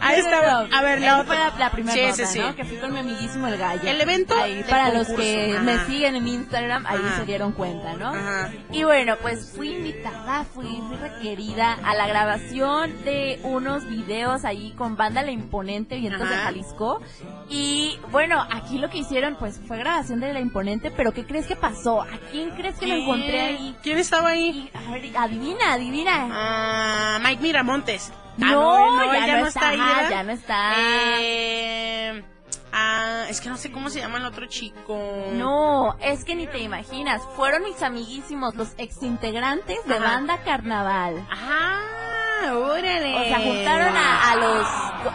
Ahí 0.00 0.22
no. 0.22 0.76
A 0.76 0.82
ver, 0.82 1.00
la 1.00 1.24
fue 1.24 1.34
otra. 1.36 1.50
la, 1.50 1.58
la 1.58 1.70
primera 1.70 1.94
Sí, 1.94 2.02
nota, 2.02 2.14
sí, 2.14 2.24
sí. 2.26 2.38
¿no? 2.40 2.54
Que 2.54 2.64
fui 2.64 2.76
con 2.76 2.92
mi 2.92 2.98
amiguísimo 3.00 3.46
el 3.48 3.56
gallo. 3.56 3.88
El 3.88 4.00
evento 4.00 4.34
Ahí, 4.38 4.62
para 4.68 4.92
los 4.92 5.08
que 5.08 5.52
Ajá. 5.54 5.62
me 5.62 5.78
siguen 5.86 6.16
en 6.16 6.28
Instagram, 6.28 6.84
ahí 6.86 7.00
Ajá. 7.04 7.16
se 7.20 7.24
dieron 7.26 7.52
cuenta, 7.52 7.94
¿no? 7.94 8.08
Ajá. 8.08 8.52
Y 8.70 8.84
bueno, 8.84 9.16
pues 9.22 9.52
fui 9.56 9.70
invitada, 9.72 10.44
fui, 10.44 10.66
fui 10.88 10.96
requerida 10.96 11.72
a 11.82 11.94
la 11.94 12.06
grabación 12.06 13.04
de 13.04 13.40
unos 13.44 13.86
videos 13.88 14.44
ahí 14.44 14.72
con 14.76 14.96
banda 14.96 15.22
La 15.22 15.30
Imponente, 15.30 15.96
Vientos 15.96 16.28
de. 16.28 16.34
Jalisco. 16.36 17.00
Y 17.48 17.98
bueno, 18.10 18.44
aquí 18.50 18.78
lo 18.78 18.90
que 18.90 18.98
hicieron 18.98 19.36
pues 19.36 19.60
fue 19.66 19.78
grabación 19.78 20.20
de 20.20 20.32
La 20.32 20.40
Imponente, 20.40 20.90
pero 20.90 21.12
¿qué 21.12 21.24
crees 21.24 21.46
que 21.46 21.56
pasó? 21.56 22.02
¿A 22.02 22.08
quién 22.30 22.50
crees 22.50 22.78
que 22.78 22.86
me 22.86 23.02
encontré 23.02 23.40
ahí? 23.40 23.76
¿Quién 23.82 23.98
estaba 23.98 24.30
ahí? 24.30 24.70
Y, 24.74 24.76
a 24.76 24.90
ver, 24.90 25.16
adivina, 25.16 25.72
adivina. 25.72 26.28
Ah, 26.30 27.18
Mike 27.22 27.40
Miramontes. 27.42 28.12
Ah, 28.42 28.50
no, 28.50 29.14
ya, 29.14 29.40
no 29.40 29.46
está, 29.46 29.74
ya 30.10 30.22
no 30.24 30.32
está. 30.32 30.72
Eh, 31.20 32.24
ah, 32.72 33.24
es 33.28 33.40
que 33.40 33.48
no 33.48 33.56
sé 33.56 33.70
cómo 33.70 33.90
se 33.90 34.00
llama 34.00 34.18
el 34.18 34.24
otro 34.26 34.46
chico. 34.46 34.98
No, 35.32 35.96
es 36.00 36.24
que 36.24 36.34
ni 36.34 36.46
te 36.46 36.58
imaginas. 36.58 37.22
Fueron 37.36 37.62
mis 37.62 37.82
amiguísimos, 37.82 38.54
los 38.56 38.74
exintegrantes 38.78 39.78
de 39.86 39.94
Ajá. 39.94 40.04
banda 40.04 40.38
Carnaval. 40.44 41.26
Ajá, 41.30 42.56
órale. 42.56 43.14
O 43.20 43.24
sea, 43.24 43.38
juntaron 43.40 43.96
a, 43.96 44.32
a 44.32 44.36
los 44.36 44.66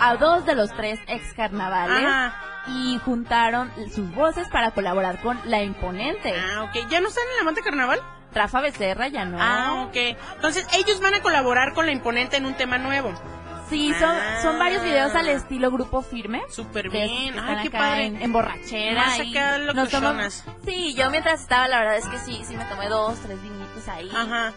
a 0.01 0.15
dos 0.17 0.45
de 0.45 0.55
los 0.55 0.71
tres 0.75 0.99
ex 1.07 1.33
carnavales 1.33 2.05
Ajá. 2.05 2.33
y 2.67 2.99
juntaron 3.03 3.71
sus 3.93 4.13
voces 4.13 4.47
para 4.49 4.71
colaborar 4.71 5.19
con 5.21 5.39
La 5.45 5.61
Imponente. 5.61 6.33
Ah, 6.37 6.63
ok. 6.63 6.87
¿Ya 6.89 7.01
no 7.01 7.09
están 7.09 7.23
en 7.31 7.37
la 7.37 7.43
Manta 7.43 7.61
Carnaval? 7.61 7.99
Rafa 8.33 8.61
Becerra 8.61 9.07
ya 9.07 9.25
no. 9.25 9.37
Ah, 9.39 9.85
ok. 9.87 9.95
Entonces, 10.35 10.67
ellos 10.73 10.99
van 11.01 11.13
a 11.15 11.21
colaborar 11.21 11.73
con 11.73 11.85
la 11.85 11.91
imponente 11.91 12.37
en 12.37 12.45
un 12.45 12.53
tema 12.55 12.77
nuevo. 12.77 13.11
Sí, 13.69 13.93
son, 13.99 14.09
Ah. 14.09 14.39
son 14.41 14.57
varios 14.57 14.83
videos 14.83 15.13
al 15.13 15.27
estilo 15.29 15.69
grupo 15.69 16.01
firme. 16.01 16.41
Súper 16.49 16.89
bien. 16.89 17.37
Ay, 17.39 17.57
qué 17.61 17.67
acá 17.67 17.77
padre. 17.77 18.05
En, 18.05 18.21
en 18.21 18.33
borrachera. 18.33 19.05
Más 19.05 19.19
y 19.19 19.29
acá 19.37 19.57
nos 19.59 19.89
tomamos-. 19.89 20.43
Sí, 20.65 20.95
yo 20.95 21.09
mientras 21.11 21.41
estaba, 21.41 21.67
la 21.67 21.77
verdad 21.79 21.97
es 21.97 22.07
que 22.07 22.17
sí, 22.17 22.41
sí 22.47 22.55
me 22.55 22.65
tomé 22.65 22.87
dos, 22.87 23.19
tres 23.19 23.39
vinitos 23.43 23.68
ahí. 23.87 24.09
Ajá. 24.15 24.53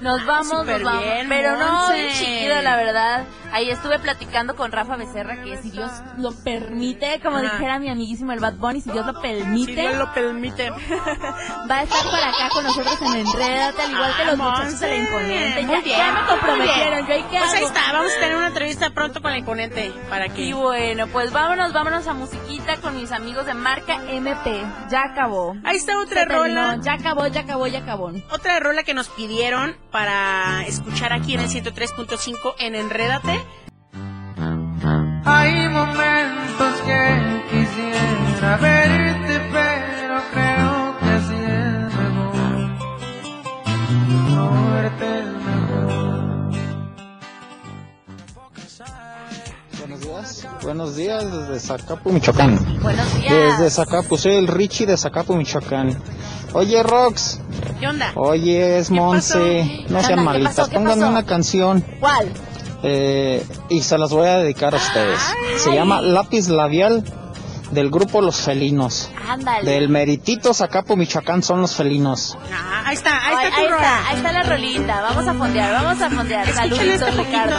Nos 0.00 0.24
vamos, 0.26 0.52
nos 0.52 0.60
súper 0.60 0.82
vamos. 0.84 1.02
bien, 1.04 1.28
Pero 1.28 1.56
no, 1.56 1.92
bien 1.92 2.12
chido, 2.14 2.60
la 2.62 2.76
verdad. 2.76 3.24
Ahí 3.52 3.70
estuve 3.70 3.98
platicando 3.98 4.54
con 4.56 4.70
Rafa 4.72 4.96
Becerra 4.96 5.42
que 5.42 5.56
si 5.58 5.70
Dios 5.70 5.90
lo 6.18 6.32
permite, 6.44 7.20
como 7.22 7.38
Ajá. 7.38 7.52
dijera 7.56 7.78
mi 7.78 7.88
amiguísimo 7.88 8.32
el 8.32 8.40
Bad 8.40 8.54
Bunny, 8.54 8.80
si 8.82 8.90
Dios 8.92 9.06
lo 9.06 9.14
Si 9.14 9.20
permite, 9.22 9.72
Dios 9.80 9.96
lo 9.96 10.12
permite. 10.12 10.70
va 10.70 11.78
a 11.78 11.82
estar 11.82 12.02
por 12.04 12.14
acá 12.14 12.48
con 12.52 12.64
nosotros 12.64 13.00
en 13.02 13.14
Enredate, 13.26 13.82
al 13.82 13.90
igual 13.90 14.16
que 14.16 14.24
los 14.26 14.34
Ah, 14.34 14.36
muchachos 14.36 14.80
de 14.80 14.88
la. 14.88 14.96
Imponente. 14.96 15.62
Muy 15.62 15.74
Ya, 15.76 15.80
bien, 15.82 15.98
ya 15.98 16.12
me 16.12 16.26
comprometieron, 16.26 17.06
yo 17.06 17.14
ahí 17.14 17.22
qué 17.30 17.38
Pues 17.38 17.52
ahí 17.54 17.64
está, 17.64 17.92
vamos 17.92 18.12
a 18.16 18.20
tener 18.20 18.36
una 18.36 18.46
entrevista 18.48 18.90
pronto 18.90 19.22
con 19.22 19.30
la 19.30 19.38
imponente. 19.38 19.92
Para 20.10 20.28
que. 20.28 20.42
Y 20.42 20.52
bueno, 20.52 21.06
pues 21.08 21.32
vámonos, 21.32 21.72
vámonos 21.72 22.06
a 22.06 22.12
musiquita 22.14 22.76
con 22.76 22.96
mis 22.96 23.12
amigos 23.12 23.46
de 23.46 23.54
marca 23.54 23.94
MP. 24.08 24.62
Ya 24.90 25.02
acabó. 25.04 25.56
Ahí 25.64 25.76
está 25.76 25.98
otra 26.00 26.22
Se 26.22 26.26
terminó. 26.26 26.62
rola. 26.72 26.78
Ya 26.82 26.92
acabó, 26.94 27.26
ya 27.28 27.40
acabó, 27.40 27.66
ya 27.66 27.78
acabó. 27.80 28.12
Otra 28.30 28.57
rola 28.60 28.82
que 28.82 28.94
nos 28.94 29.08
pidieron 29.08 29.76
para 29.90 30.64
escuchar 30.66 31.12
aquí 31.12 31.34
en 31.34 31.40
el 31.40 31.48
103.5 31.48 32.54
en 32.58 32.74
Enrédate. 32.74 33.40
Hay 35.24 35.68
momentos 35.68 36.74
que 36.86 37.42
quisiera 37.50 38.56
verte, 38.56 39.40
pero 39.52 40.22
creo 40.32 40.98
que 40.98 41.10
así 41.10 41.34
es 41.34 41.94
mejor. 41.94 42.34
No 44.30 44.72
verte 44.72 45.18
es 45.20 45.26
mejor. 45.26 45.88
Buenos 49.78 50.00
días. 50.00 50.46
Buenos 50.62 50.96
días 50.96 51.24
desde 51.24 51.60
Zacapu, 51.60 52.12
Michoacán. 52.12 52.80
Buenos 52.82 53.14
días. 53.20 53.58
Desde 53.58 53.70
Zacapu, 53.70 54.16
soy 54.16 54.34
el 54.34 54.46
Richie 54.48 54.86
de 54.86 54.96
Zacapu, 54.96 55.34
Michoacán. 55.36 55.96
Oye, 56.54 56.82
Rox. 56.82 57.38
¿Qué 57.80 57.86
onda? 57.86 58.12
Oye, 58.16 58.78
es 58.78 58.88
¿Qué 58.88 58.94
Monse. 58.94 59.84
No 59.88 59.98
¿Qué 59.98 60.04
sean 60.04 60.24
malitas. 60.24 60.68
Pónganme 60.68 61.06
una 61.06 61.24
canción. 61.24 61.84
¿Cuál? 62.00 62.28
eh, 62.82 63.44
y 63.68 63.82
se 63.82 63.98
las 63.98 64.10
voy 64.10 64.26
a 64.28 64.38
dedicar 64.38 64.74
a 64.74 64.76
ustedes. 64.78 65.18
Se 65.58 65.74
llama 65.74 66.00
Lápiz 66.00 66.48
Labial 66.48 67.02
del 67.72 67.90
grupo 67.90 68.20
Los 68.22 68.36
Felinos. 68.40 69.10
Ándale. 69.28 69.70
Del 69.70 69.88
Meritito 69.88 70.54
Zacapu, 70.54 70.96
Michoacán 70.96 71.42
son 71.42 71.60
los 71.60 71.74
felinos. 71.76 72.38
Ah, 72.52 72.82
ahí 72.86 72.94
está, 72.94 73.10
ahí 73.26 73.34
Ay, 73.36 73.44
está 73.46 73.56
tu 73.56 73.62
ahí 73.62 73.68
rola. 73.68 73.76
está, 73.76 74.08
ahí 74.08 74.16
está 74.16 74.32
la 74.32 74.42
rolita. 74.44 75.00
Vamos 75.02 75.26
a 75.28 75.34
fondear, 75.34 75.72
vamos 75.84 76.02
a 76.02 76.10
fondear. 76.10 76.52
Saluditos, 76.54 76.88
este 77.08 77.10
Ricardo. 77.10 77.56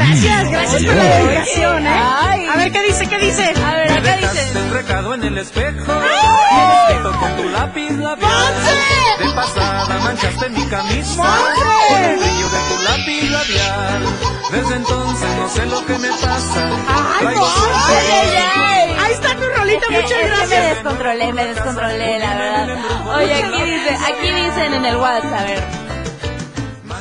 Ay, 0.00 0.20
gracias, 0.20 0.50
gracias 0.50 0.84
por 0.84 0.94
la 0.94 1.04
dedicación, 1.04 1.86
¿eh? 1.86 1.90
Ay. 2.22 2.46
A 2.52 2.56
ver, 2.56 2.72
¿qué 2.72 2.82
dice? 2.82 3.06
¿Qué 3.06 3.18
dice? 3.18 3.54
A 3.64 3.74
ver, 3.74 4.02
dejaste 4.02 4.44
dice. 4.44 4.58
un 4.58 4.72
recado 4.72 5.14
en 5.14 5.22
el 5.24 5.38
espejo 5.38 5.92
y 5.92 6.92
escrito 6.92 7.18
con 7.20 7.36
tu 7.36 7.48
lápiz 7.50 7.90
labial. 7.92 8.54
De 9.18 9.30
pasada 9.34 9.98
manchaste 10.00 10.48
mi 10.50 10.64
camisa 10.66 11.22
con 11.88 12.02
el 12.02 12.16
brillo 12.18 12.48
de 12.48 12.58
tu 12.68 12.82
lápiz 12.82 13.30
labial. 13.30 14.02
Desde 14.50 14.74
entonces 14.76 15.28
no 15.36 15.48
sé 15.48 15.66
lo 15.66 15.86
que 15.86 15.98
me 15.98 16.08
pasa. 16.08 16.68
Ay, 17.20 17.36
ay, 17.36 18.36
ay. 18.56 18.96
Ahí 19.04 19.12
está 19.12 19.34
tu 19.36 19.42
rolita, 19.56 19.86
muchas 19.90 20.10
es 20.10 20.16
que 20.16 20.22
me 20.24 20.28
gracias. 20.36 20.74
descontrolé, 20.74 21.32
me 21.32 21.44
descontrolé, 21.46 22.18
la 22.18 22.34
verdad. 22.34 23.16
Oye, 23.16 23.34
aquí 23.34 23.62
dice, 23.62 23.96
aquí 24.06 24.30
dicen 24.32 24.74
en 24.74 24.84
el 24.84 24.96
WhatsApp, 24.96 25.32
a 25.38 25.42
ver. 25.44 25.83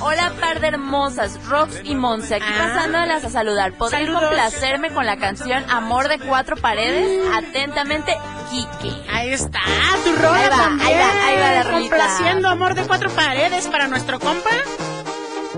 Hola 0.05 0.33
par 0.39 0.59
de 0.59 0.67
hermosas, 0.67 1.39
Rox 1.47 1.79
y 1.83 1.95
Monse, 1.95 2.35
aquí 2.35 2.45
Ah. 2.47 2.67
pasándolas 2.73 3.23
a 3.23 3.29
saludar. 3.29 3.71
¿Podrían 3.73 4.03
Saludos. 4.05 4.21
complacerme 4.23 4.91
con 4.93 5.05
la 5.05 5.15
canción 5.17 5.63
Amor 5.69 6.09
de 6.09 6.19
Cuatro 6.19 6.57
Paredes? 6.57 7.25
Atentamente, 7.33 8.13
Kike. 8.51 8.93
Ahí 9.09 9.31
está, 9.33 9.61
tu 10.03 10.11
rola 10.13 10.35
Ahí 10.37 10.49
va, 10.49 10.55
también. 10.57 10.87
ahí 10.89 10.95
va, 10.97 11.25
ahí 11.27 11.35
va 11.39 11.51
la 11.53 11.63
rolita. 11.63 11.95
Complaciendo 11.95 12.49
amor 12.49 12.75
de 12.75 12.83
cuatro 12.83 13.09
paredes 13.11 13.67
para 13.67 13.87
nuestro 13.87 14.19
compa. 14.19 14.49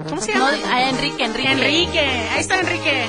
¿Cómo 0.10 0.22
se 0.22 0.34
llama? 0.34 0.52
Enrique, 0.90 1.24
Enrique. 1.26 1.52
Enrique. 1.52 2.30
Ahí 2.34 2.40
está 2.40 2.60
Enrique. 2.60 3.08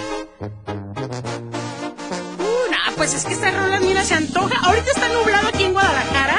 Uh, 2.39 2.97
pues 2.97 3.13
es 3.15 3.25
que 3.27 3.35
esta 3.35 3.51
rola, 3.51 3.79
mira, 3.81 4.03
se 4.05 4.15
antoja. 4.15 4.59
Ahorita 4.65 4.91
está 4.91 5.09
nublado 5.09 5.49
aquí 5.49 5.65
en 5.65 5.73
Guadalajara, 5.75 6.37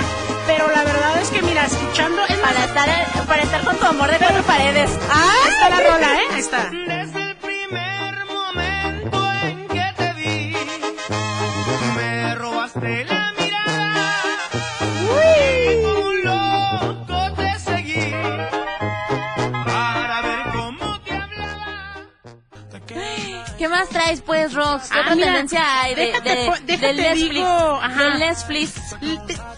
pero 0.47 0.67
la 0.71 0.83
verdad 0.83 1.21
es 1.21 1.29
que, 1.29 1.41
mira, 1.41 1.65
escuchando... 1.65 2.21
Es 2.27 2.41
más, 2.41 2.53
Para 2.53 2.65
estar, 2.65 3.25
para 3.27 3.43
estar 3.43 3.61
con 3.63 3.77
tu 3.77 3.85
amor 3.85 4.09
de 4.09 4.17
cuatro 4.17 4.43
paredes. 4.43 4.89
Ah, 5.09 5.33
ahí 5.43 5.49
está 5.51 5.69
la 5.69 5.79
rola, 5.91 6.13
¿eh? 6.13 6.27
Ahí 6.33 6.39
está. 6.39 6.69
Desde 6.69 7.21
el 7.31 7.35
primer 7.37 8.25
momento 8.25 9.31
en 9.43 9.67
que 9.67 9.93
te 9.97 10.13
vi, 10.13 10.55
me 11.95 12.35
robaste 12.35 13.05
la 13.05 13.33
mirada. 13.37 14.13
Y 15.03 15.83
como 15.83 16.07
un 16.07 16.23
loco 16.23 17.33
te 17.35 17.59
seguí 17.59 18.11
para 19.65 20.21
ver 20.21 20.39
cómo 20.53 20.99
te 21.01 21.13
hablaba. 21.13 21.95
¿Qué 23.57 23.67
más 23.67 23.89
traes, 23.89 24.21
pues, 24.21 24.53
Rox? 24.53 24.89
¿Qué 24.89 24.97
Ah, 24.99 25.01
otra 25.01 25.15
mira, 25.15 25.27
tendencia 25.27 25.81
hay 25.81 25.95
de, 25.95 26.05
déjate 26.07 26.29
de, 26.35 26.45
po- 26.45 26.53
del 26.55 26.65
déjate 26.67 26.93
Netflix? 26.95 27.29
digo, 27.33 27.79
ajá. 27.81 28.03
Del 28.03 28.19
Netflix. 28.19 28.73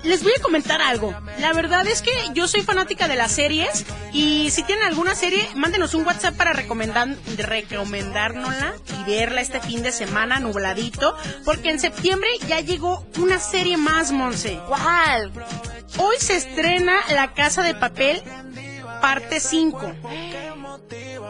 Les 0.09 0.23
voy 0.23 0.31
a 0.35 0.41
comentar 0.41 0.81
algo. 0.81 1.13
La 1.37 1.53
verdad 1.53 1.85
es 1.85 2.01
que 2.01 2.09
yo 2.33 2.47
soy 2.47 2.63
fanática 2.63 3.07
de 3.07 3.15
las 3.15 3.31
series 3.31 3.85
y 4.11 4.49
si 4.49 4.63
tienen 4.63 4.85
alguna 4.85 5.13
serie, 5.13 5.47
mándenos 5.55 5.93
un 5.93 6.03
WhatsApp 6.03 6.35
para 6.35 6.51
recomendar, 6.51 7.09
recomendárnosla 7.37 8.73
y 8.99 9.03
verla 9.07 9.41
este 9.41 9.61
fin 9.61 9.83
de 9.83 9.91
semana 9.91 10.39
nubladito, 10.39 11.15
porque 11.45 11.69
en 11.69 11.79
septiembre 11.79 12.27
ya 12.47 12.59
llegó 12.59 13.05
una 13.19 13.37
serie 13.37 13.77
más, 13.77 14.11
Monse. 14.11 14.59
¿Cuál? 14.67 15.31
Hoy 15.99 16.15
se 16.17 16.37
estrena 16.37 16.95
La 17.11 17.35
Casa 17.35 17.61
de 17.61 17.75
Papel, 17.75 18.23
parte 19.01 19.39
5. 19.39 19.93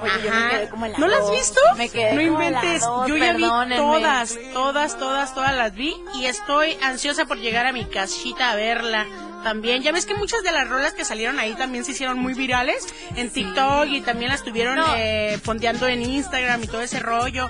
Oye, 0.01 0.11
yo 0.23 0.31
me 0.31 0.49
quedé 0.49 0.69
como 0.69 0.85
en 0.85 0.91
la 0.93 0.97
¿No 0.97 1.07
la 1.07 1.17
has 1.17 1.31
visto? 1.31 1.59
Me 1.77 1.89
quedé 1.89 2.13
no 2.13 2.31
como 2.31 2.41
en 2.43 2.53
la 2.53 2.59
inventes. 2.59 2.81
dos, 2.81 3.07
Yo 3.07 3.17
ya 3.17 3.33
vi 3.33 3.43
todas, 3.75 4.37
todas, 4.53 4.97
todas, 4.97 5.33
todas 5.35 5.55
las 5.55 5.73
vi 5.73 5.95
y 6.15 6.25
estoy 6.25 6.77
ansiosa 6.81 7.25
por 7.25 7.37
llegar 7.37 7.65
a 7.65 7.71
mi 7.71 7.85
casita 7.85 8.51
a 8.51 8.55
verla. 8.55 9.05
También, 9.43 9.81
ya 9.83 9.93
ves 9.93 10.05
que 10.05 10.15
muchas 10.15 10.43
de 10.43 10.51
las 10.51 10.67
rolas 10.67 10.93
que 10.93 11.05
salieron 11.05 11.39
ahí 11.39 11.53
también 11.53 11.85
se 11.85 11.91
hicieron 11.91 12.19
muy 12.19 12.33
virales 12.33 12.85
en 13.15 13.29
TikTok 13.29 13.85
y 13.87 14.01
también 14.01 14.31
las 14.31 14.41
estuvieron 14.41 14.75
No. 14.75 14.85
eh, 14.97 15.39
fondeando 15.41 15.87
en 15.87 16.01
Instagram 16.01 16.63
y 16.63 16.67
todo 16.67 16.81
ese 16.81 16.99
rollo. 16.99 17.47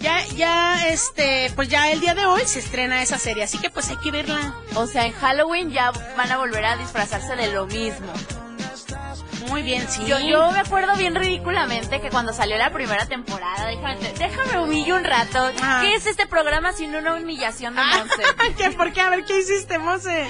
Ya, 0.00 0.24
ya, 0.34 0.88
este, 0.88 1.52
pues 1.54 1.68
ya 1.68 1.90
el 1.92 2.00
día 2.00 2.14
de 2.14 2.24
hoy 2.24 2.40
se 2.46 2.58
estrena 2.58 3.02
esa 3.02 3.18
serie, 3.18 3.42
así 3.44 3.58
que 3.58 3.68
pues 3.70 3.90
hay 3.90 3.98
que 3.98 4.10
verla. 4.10 4.54
O 4.74 4.86
sea, 4.86 5.04
en 5.06 5.12
Halloween 5.12 5.70
ya 5.70 5.92
van 6.16 6.32
a 6.32 6.38
volver 6.38 6.64
a 6.64 6.76
disfrazarse 6.78 7.36
de 7.36 7.52
lo 7.52 7.66
mismo. 7.66 8.10
Muy 9.48 9.62
bien, 9.62 9.88
sí. 9.88 10.04
Yo, 10.06 10.18
yo 10.20 10.50
me 10.52 10.58
acuerdo 10.60 10.94
bien 10.96 11.14
ridículamente 11.14 12.00
que 12.00 12.10
cuando 12.10 12.32
salió 12.32 12.56
la 12.58 12.70
primera 12.70 13.06
temporada, 13.06 13.66
déjame, 13.66 13.96
déjame 14.18 14.58
humillo 14.60 14.96
un 14.96 15.04
rato. 15.04 15.50
Ah. 15.62 15.80
¿Qué 15.82 15.94
es 15.94 16.06
este 16.06 16.26
programa 16.26 16.72
sin 16.72 16.94
una 16.94 17.14
humillación 17.14 17.74
de 17.74 17.82
Monse? 17.82 18.22
¿Qué? 18.56 18.70
¿Por 18.72 18.92
qué? 18.92 19.00
A 19.00 19.10
ver, 19.10 19.24
¿qué 19.24 19.38
hiciste, 19.38 19.78
Mose? 19.78 20.26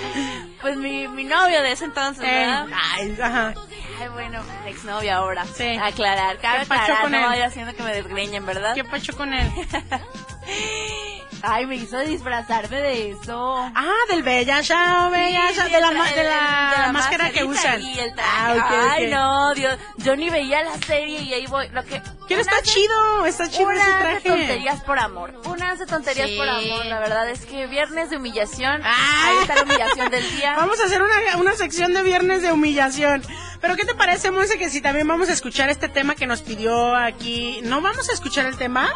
Pues 0.61 0.76
mi, 0.76 1.09
mi 1.09 1.25
novio 1.25 1.62
de 1.62 1.73
ese 1.73 1.85
entonces, 1.87 2.23
Eh, 2.25 2.26
¿verdad? 2.47 2.67
ay, 2.95 3.19
ajá. 3.21 3.55
Ay, 4.00 4.09
bueno, 4.09 4.40
exnovio 4.67 5.12
ahora. 5.14 5.45
Sí. 5.47 5.76
Aclarar, 5.83 6.38
cabe 6.38 6.59
¿Qué 6.67 6.73
aclarar, 6.75 7.02
con 7.02 7.12
no 7.12 7.19
él? 7.19 7.25
vaya 7.26 7.47
haciendo 7.47 7.75
que 7.75 7.83
me 7.83 7.93
desgreñen, 7.93 8.47
¿verdad? 8.47 8.75
¿Qué 8.75 8.85
pacho 8.85 9.17
con 9.17 9.33
él? 9.35 9.50
Ay, 11.42 11.66
me 11.66 11.76
hizo 11.76 11.99
disfrazarme 12.00 12.80
de 12.80 13.11
eso. 13.12 13.56
Ah, 13.75 13.92
del 14.11 14.23
Bella 14.23 14.62
Chao, 14.62 15.11
Bella 15.11 15.49
Sí, 15.54 15.73
de 15.73 15.80
la, 15.80 15.90
tra- 15.90 16.14
de 16.14 16.25
la, 16.25 16.82
de 16.87 16.92
máscara 16.92 17.30
que 17.30 17.44
usan. 17.44 17.80
Y 17.82 17.99
el 17.99 18.14
traje. 18.14 18.30
Ah, 18.30 18.54
ok, 18.56 18.90
Ay, 18.90 19.06
no, 19.11 19.54
Dios. 19.54 19.78
Yo 19.99 20.16
ni 20.16 20.28
veía 20.30 20.62
la 20.62 20.76
serie 20.87 21.20
y 21.20 21.32
ahí 21.35 21.47
voy. 21.47 21.68
Lo 21.70 21.82
que. 21.85 22.00
Una 22.30 22.40
está 22.42 22.56
hace- 22.59 22.62
chido, 22.64 23.26
está 23.26 23.49
chido 23.49 23.70
ese 23.73 23.80
hace 23.82 24.00
traje. 24.00 24.28
tonterías 24.28 24.80
por 24.85 24.99
amor. 24.99 25.40
Una 25.47 25.73
hace 25.73 25.87
tonterías 25.87 26.28
Sí. 26.28 26.37
por 26.37 26.49
amor. 26.49 26.87
La 26.87 26.99
verdad 27.00 27.28
es 27.30 27.44
que 27.47 27.66
viernes 27.66 28.11
de 28.11 28.18
humillación. 28.18 28.82
Ah. 28.85 29.26
Ahí 29.28 29.37
está 29.42 29.54
la 29.56 29.62
humillación 29.62 30.11
del 30.11 30.30
día. 30.37 30.54
Vamos 30.56 30.80
a 30.80 30.85
hacer 30.85 31.02
una, 31.02 31.37
una 31.38 31.52
sección 31.54 31.92
de 31.94 32.02
viernes 32.02 32.42
de 32.42 32.52
humillación. 32.52 33.23
Pero 33.61 33.76
¿qué 33.76 33.85
te 33.85 33.94
parece, 33.94 34.30
Monse, 34.30 34.59
que 34.59 34.70
si 34.70 34.80
también 34.80 35.06
vamos 35.09 35.28
a 35.28 35.32
escuchar 35.32 35.68
este 35.70 35.88
tema 35.88 36.14
que 36.14 36.26
nos 36.26 36.40
pidió 36.42 36.94
aquí? 36.97 37.61
¿No 37.64 37.80
vamos 37.80 38.08
a 38.08 38.12
escuchar 38.12 38.47
el 38.47 38.56
tema? 38.56 38.91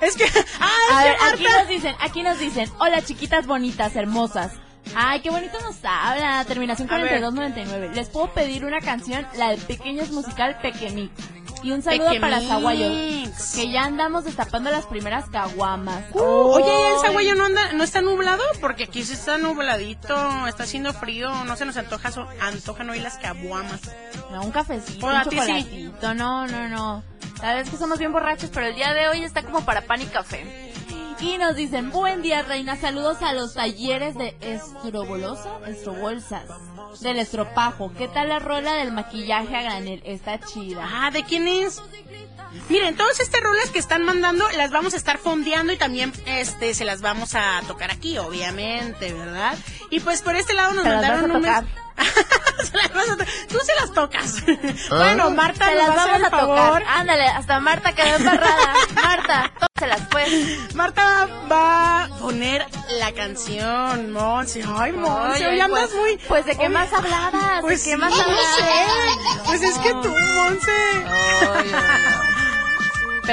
Es 0.00 0.16
que... 0.16 0.24
¡Ah, 0.60 0.70
es 0.88 0.96
A 0.96 1.02
que 1.02 1.08
ver, 1.08 1.16
aquí 1.34 1.44
nos 1.58 1.68
dicen, 1.68 1.96
aquí 2.00 2.22
nos 2.22 2.38
dicen, 2.38 2.70
hola 2.78 3.02
chiquitas 3.02 3.46
bonitas, 3.46 3.94
hermosas. 3.96 4.52
Ay, 4.94 5.20
qué 5.20 5.30
bonito 5.30 5.58
nos 5.60 5.76
habla. 5.84 6.44
Terminación 6.46 6.90
A 6.90 6.96
ver. 6.96 7.08
4299. 7.20 7.94
Les 7.94 8.08
puedo 8.08 8.32
pedir 8.32 8.64
una 8.64 8.80
canción, 8.80 9.26
la 9.36 9.50
de 9.50 9.58
Pequeños 9.58 10.10
Musical 10.10 10.58
Pequemix. 10.62 11.12
Y 11.62 11.72
un 11.72 11.82
saludo 11.82 12.06
para 12.18 12.36
Pequemix. 12.38 12.48
Zaguayo, 12.48 12.88
que 13.54 13.70
ya 13.70 13.84
andamos 13.84 14.24
destapando 14.24 14.70
las 14.70 14.86
primeras 14.86 15.28
caguamas. 15.28 16.04
Uh, 16.14 16.18
oye, 16.22 16.64
¿el 16.88 16.94
Ay. 16.94 17.00
Zaguayo 17.02 17.34
no, 17.34 17.44
anda, 17.44 17.72
no 17.74 17.84
está 17.84 18.00
nublado? 18.00 18.42
Porque 18.62 18.84
aquí 18.84 19.04
sí 19.04 19.12
está 19.12 19.36
nubladito, 19.36 20.46
está 20.46 20.62
haciendo 20.62 20.94
frío, 20.94 21.30
no 21.44 21.56
se 21.56 21.66
nos 21.66 21.76
antoja, 21.76 22.10
so- 22.10 22.26
antojan 22.40 22.88
hoy 22.88 23.00
las 23.00 23.18
caguamas. 23.18 23.82
No, 24.32 24.40
un 24.42 24.50
cafecito, 24.50 25.04
O 25.06 25.10
a 25.10 25.22
un 25.22 25.28
ti 25.28 25.36
sí. 25.38 25.42
chocolatito. 25.42 26.14
No, 26.14 26.46
no, 26.46 27.04
no. 27.40 27.46
Sabes 27.48 27.70
que 27.70 27.76
somos 27.76 27.98
bien 27.98 28.12
borrachos, 28.12 28.50
pero 28.52 28.66
el 28.66 28.74
día 28.74 28.92
de 28.94 29.08
hoy 29.08 29.22
está 29.24 29.42
como 29.42 29.64
para 29.64 29.82
pan 29.82 30.02
y 30.02 30.06
café. 30.06 30.44
Y 31.20 31.36
nos 31.36 31.54
dicen, 31.54 31.90
buen 31.90 32.22
día, 32.22 32.40
reina. 32.42 32.76
Saludos 32.76 33.20
a 33.20 33.34
los 33.34 33.52
talleres 33.52 34.14
de 34.16 34.34
Estrobolosa, 34.40 35.50
Estrobolsas, 35.66 36.44
del 37.00 37.18
estropajo. 37.18 37.92
¿Qué 37.92 38.08
tal 38.08 38.30
la 38.30 38.38
rola 38.38 38.72
del 38.74 38.90
maquillaje 38.92 39.54
a 39.54 39.62
granel? 39.62 40.00
Está 40.06 40.40
chida. 40.40 40.82
Ah, 40.90 41.10
¿de 41.10 41.22
quién 41.24 41.46
es? 41.46 41.82
Miren, 42.70 42.96
todas 42.96 43.20
estas 43.20 43.40
rolas 43.42 43.68
que 43.70 43.78
están 43.78 44.02
mandando 44.04 44.48
las 44.56 44.70
vamos 44.70 44.94
a 44.94 44.96
estar 44.96 45.18
fondeando 45.18 45.72
y 45.72 45.76
también 45.76 46.12
este 46.26 46.72
se 46.74 46.84
las 46.86 47.00
vamos 47.02 47.34
a 47.34 47.60
tocar 47.68 47.90
aquí, 47.90 48.16
obviamente, 48.18 49.12
¿verdad? 49.12 49.56
Y 49.90 50.00
pues 50.00 50.22
por 50.22 50.34
este 50.36 50.54
lado 50.54 50.72
nos 50.72 50.84
mandaron 50.84 51.30
un 51.30 51.42
mes- 51.42 51.64
Se 52.64 52.76
las 52.76 52.92
vas 52.94 53.08
a 53.10 53.16
to- 53.16 53.24
Tú 53.48 53.58
se 53.64 53.74
las 53.80 53.92
tocas. 53.92 54.34
Bueno, 54.90 55.30
Marta 55.30 55.66
Se 55.66 55.74
las 55.74 55.88
va 55.90 55.94
a 55.94 56.04
hacer 56.04 56.12
vamos 56.22 56.26
a 56.26 56.30
favor. 56.30 56.56
tocar. 56.80 56.84
Ándale, 56.88 57.26
hasta 57.28 57.60
Marta 57.60 57.92
quedó 57.94 58.16
embarrada. 58.16 58.74
Marta, 58.94 59.52
tócaselas 59.58 60.02
pues. 60.10 60.74
Marta 60.74 61.26
va 61.50 62.04
a 62.04 62.08
poner 62.18 62.66
la 62.98 63.12
canción, 63.12 64.12
Monse. 64.12 64.62
Ay, 64.76 64.92
Monse, 64.92 65.46
hoy 65.46 65.60
andas 65.60 65.88
pues- 65.90 65.94
muy... 65.94 66.16
pues, 66.28 66.44
¿de 66.46 66.52
qué 66.52 66.58
Oye, 66.66 66.68
más 66.68 66.92
hablabas? 66.92 67.60
Pues 67.62 67.84
¿De 67.84 67.90
qué 67.90 67.96
sí, 67.96 68.00
más 68.00 68.10
no 68.16 68.22
hablabas? 68.22 68.56
sé. 68.56 69.40
Pues 69.46 69.62
es 69.62 69.78
que 69.78 69.90
tú, 69.94 70.08
Monse. 70.34 70.72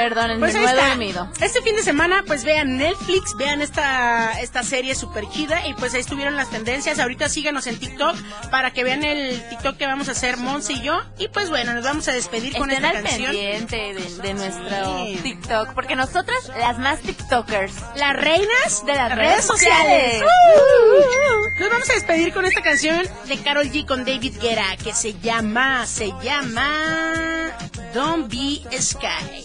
Perdónenme, 0.02 0.40
Pues 0.40 0.54
no 0.54 0.68
he 0.68 0.74
dormido. 0.74 1.28
Este 1.40 1.60
fin 1.62 1.76
de 1.76 1.82
semana, 1.82 2.22
pues 2.26 2.44
vean 2.44 2.76
Netflix, 2.76 3.34
vean 3.36 3.60
esta, 3.62 4.40
esta 4.40 4.62
serie 4.62 4.94
súper 4.94 5.28
chida 5.28 5.66
y 5.66 5.74
pues 5.74 5.94
ahí 5.94 6.00
estuvieron 6.00 6.36
las 6.36 6.50
tendencias. 6.50 6.98
Ahorita 6.98 7.28
síganos 7.28 7.66
en 7.66 7.78
TikTok 7.78 8.16
para 8.50 8.72
que 8.72 8.84
vean 8.84 9.02
el 9.04 9.42
TikTok 9.50 9.76
que 9.76 9.86
vamos 9.86 10.08
a 10.08 10.12
hacer 10.12 10.36
Monse 10.36 10.74
y 10.74 10.82
yo. 10.82 11.00
Y 11.18 11.28
pues 11.28 11.50
bueno, 11.50 11.74
nos 11.74 11.84
vamos 11.84 12.06
a 12.08 12.12
despedir 12.12 12.56
con 12.56 12.70
esta 12.70 12.90
al 12.90 13.02
canción. 13.02 13.32
pendiente 13.32 13.76
de, 13.94 14.22
de 14.22 14.34
nuestro 14.34 15.04
Sí. 15.06 15.20
TikTok, 15.22 15.74
porque 15.74 15.96
nosotras, 15.96 16.38
las 16.58 16.78
más 16.78 17.00
TikTokers, 17.00 17.72
Las 17.96 18.14
reinas 18.16 18.84
de 18.86 18.94
las 18.94 19.14
redes 19.14 19.44
sociales. 19.44 20.22
Nos 21.60 21.70
vamos 21.70 21.90
a 21.90 21.92
despedir 21.94 22.32
con 22.32 22.44
esta 22.46 22.62
canción 22.62 23.02
de 23.26 23.36
Carol 23.38 23.66
G 23.70 23.84
con 23.86 24.04
David 24.04 24.36
Guerra 24.40 24.76
que 24.82 24.94
se 24.94 25.14
llama, 25.18 25.86
se 25.86 26.12
llama 26.22 27.50
Don't 27.94 28.30
Be 28.30 28.60
Sky. 28.80 29.44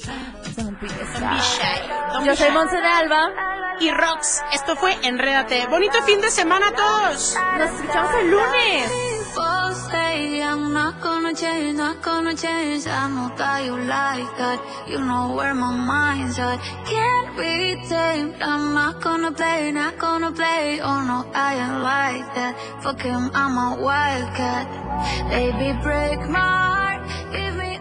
Shy. 0.53 2.25
Yo 2.25 2.35
soy. 2.35 2.51
Monse 2.51 2.77
de 2.77 2.87
Alba. 2.87 3.29
Y 3.79 3.91
Rox, 3.91 4.43
esto 4.53 4.75
fue 4.75 4.95
Enrédate. 5.03 5.65
Bonito 5.67 6.01
fin 6.03 6.21
de 6.21 6.29
semana 6.29 6.67
a 6.67 6.73
todos. 6.73 7.35
Nos 7.57 7.71
escuchamos 7.71 8.13
el 8.21 8.31
lunes. 8.31 9.13
I'm 10.53 10.71
not 10.71 11.01
gonna 11.01 11.33
change, 11.33 11.77
not 11.77 12.03
gonna 12.03 12.35
change. 12.35 12.85
I 12.85 13.09
know 13.09 13.35
that 13.35 13.65
you 13.65 13.75
like 13.75 14.37
that. 14.37 14.59
You 14.87 14.99
know 14.99 15.33
where 15.35 15.55
my 15.55 15.75
mind's 15.75 16.37
at. 16.37 16.59
Can't 16.85 17.35
be 17.35 17.81
tamed. 17.89 18.35
I'm 18.39 18.75
not 18.75 19.01
gonna 19.01 19.31
play, 19.31 19.71
not 19.71 19.97
gonna 19.97 20.31
play. 20.31 20.79
Oh 20.79 21.01
no, 21.01 21.25
I 21.33 21.55
ain't 21.55 21.81
like 21.81 22.35
that. 22.35 22.53
Fuck 22.83 23.01
him, 23.01 23.31
I'm 23.33 23.57
a 23.57 23.81
wildcat. 23.81 24.67
Baby, 25.29 25.79
break 25.81 26.19
my 26.29 26.39
heart. 26.39 27.01
Give 27.33 27.55
me 27.55 27.79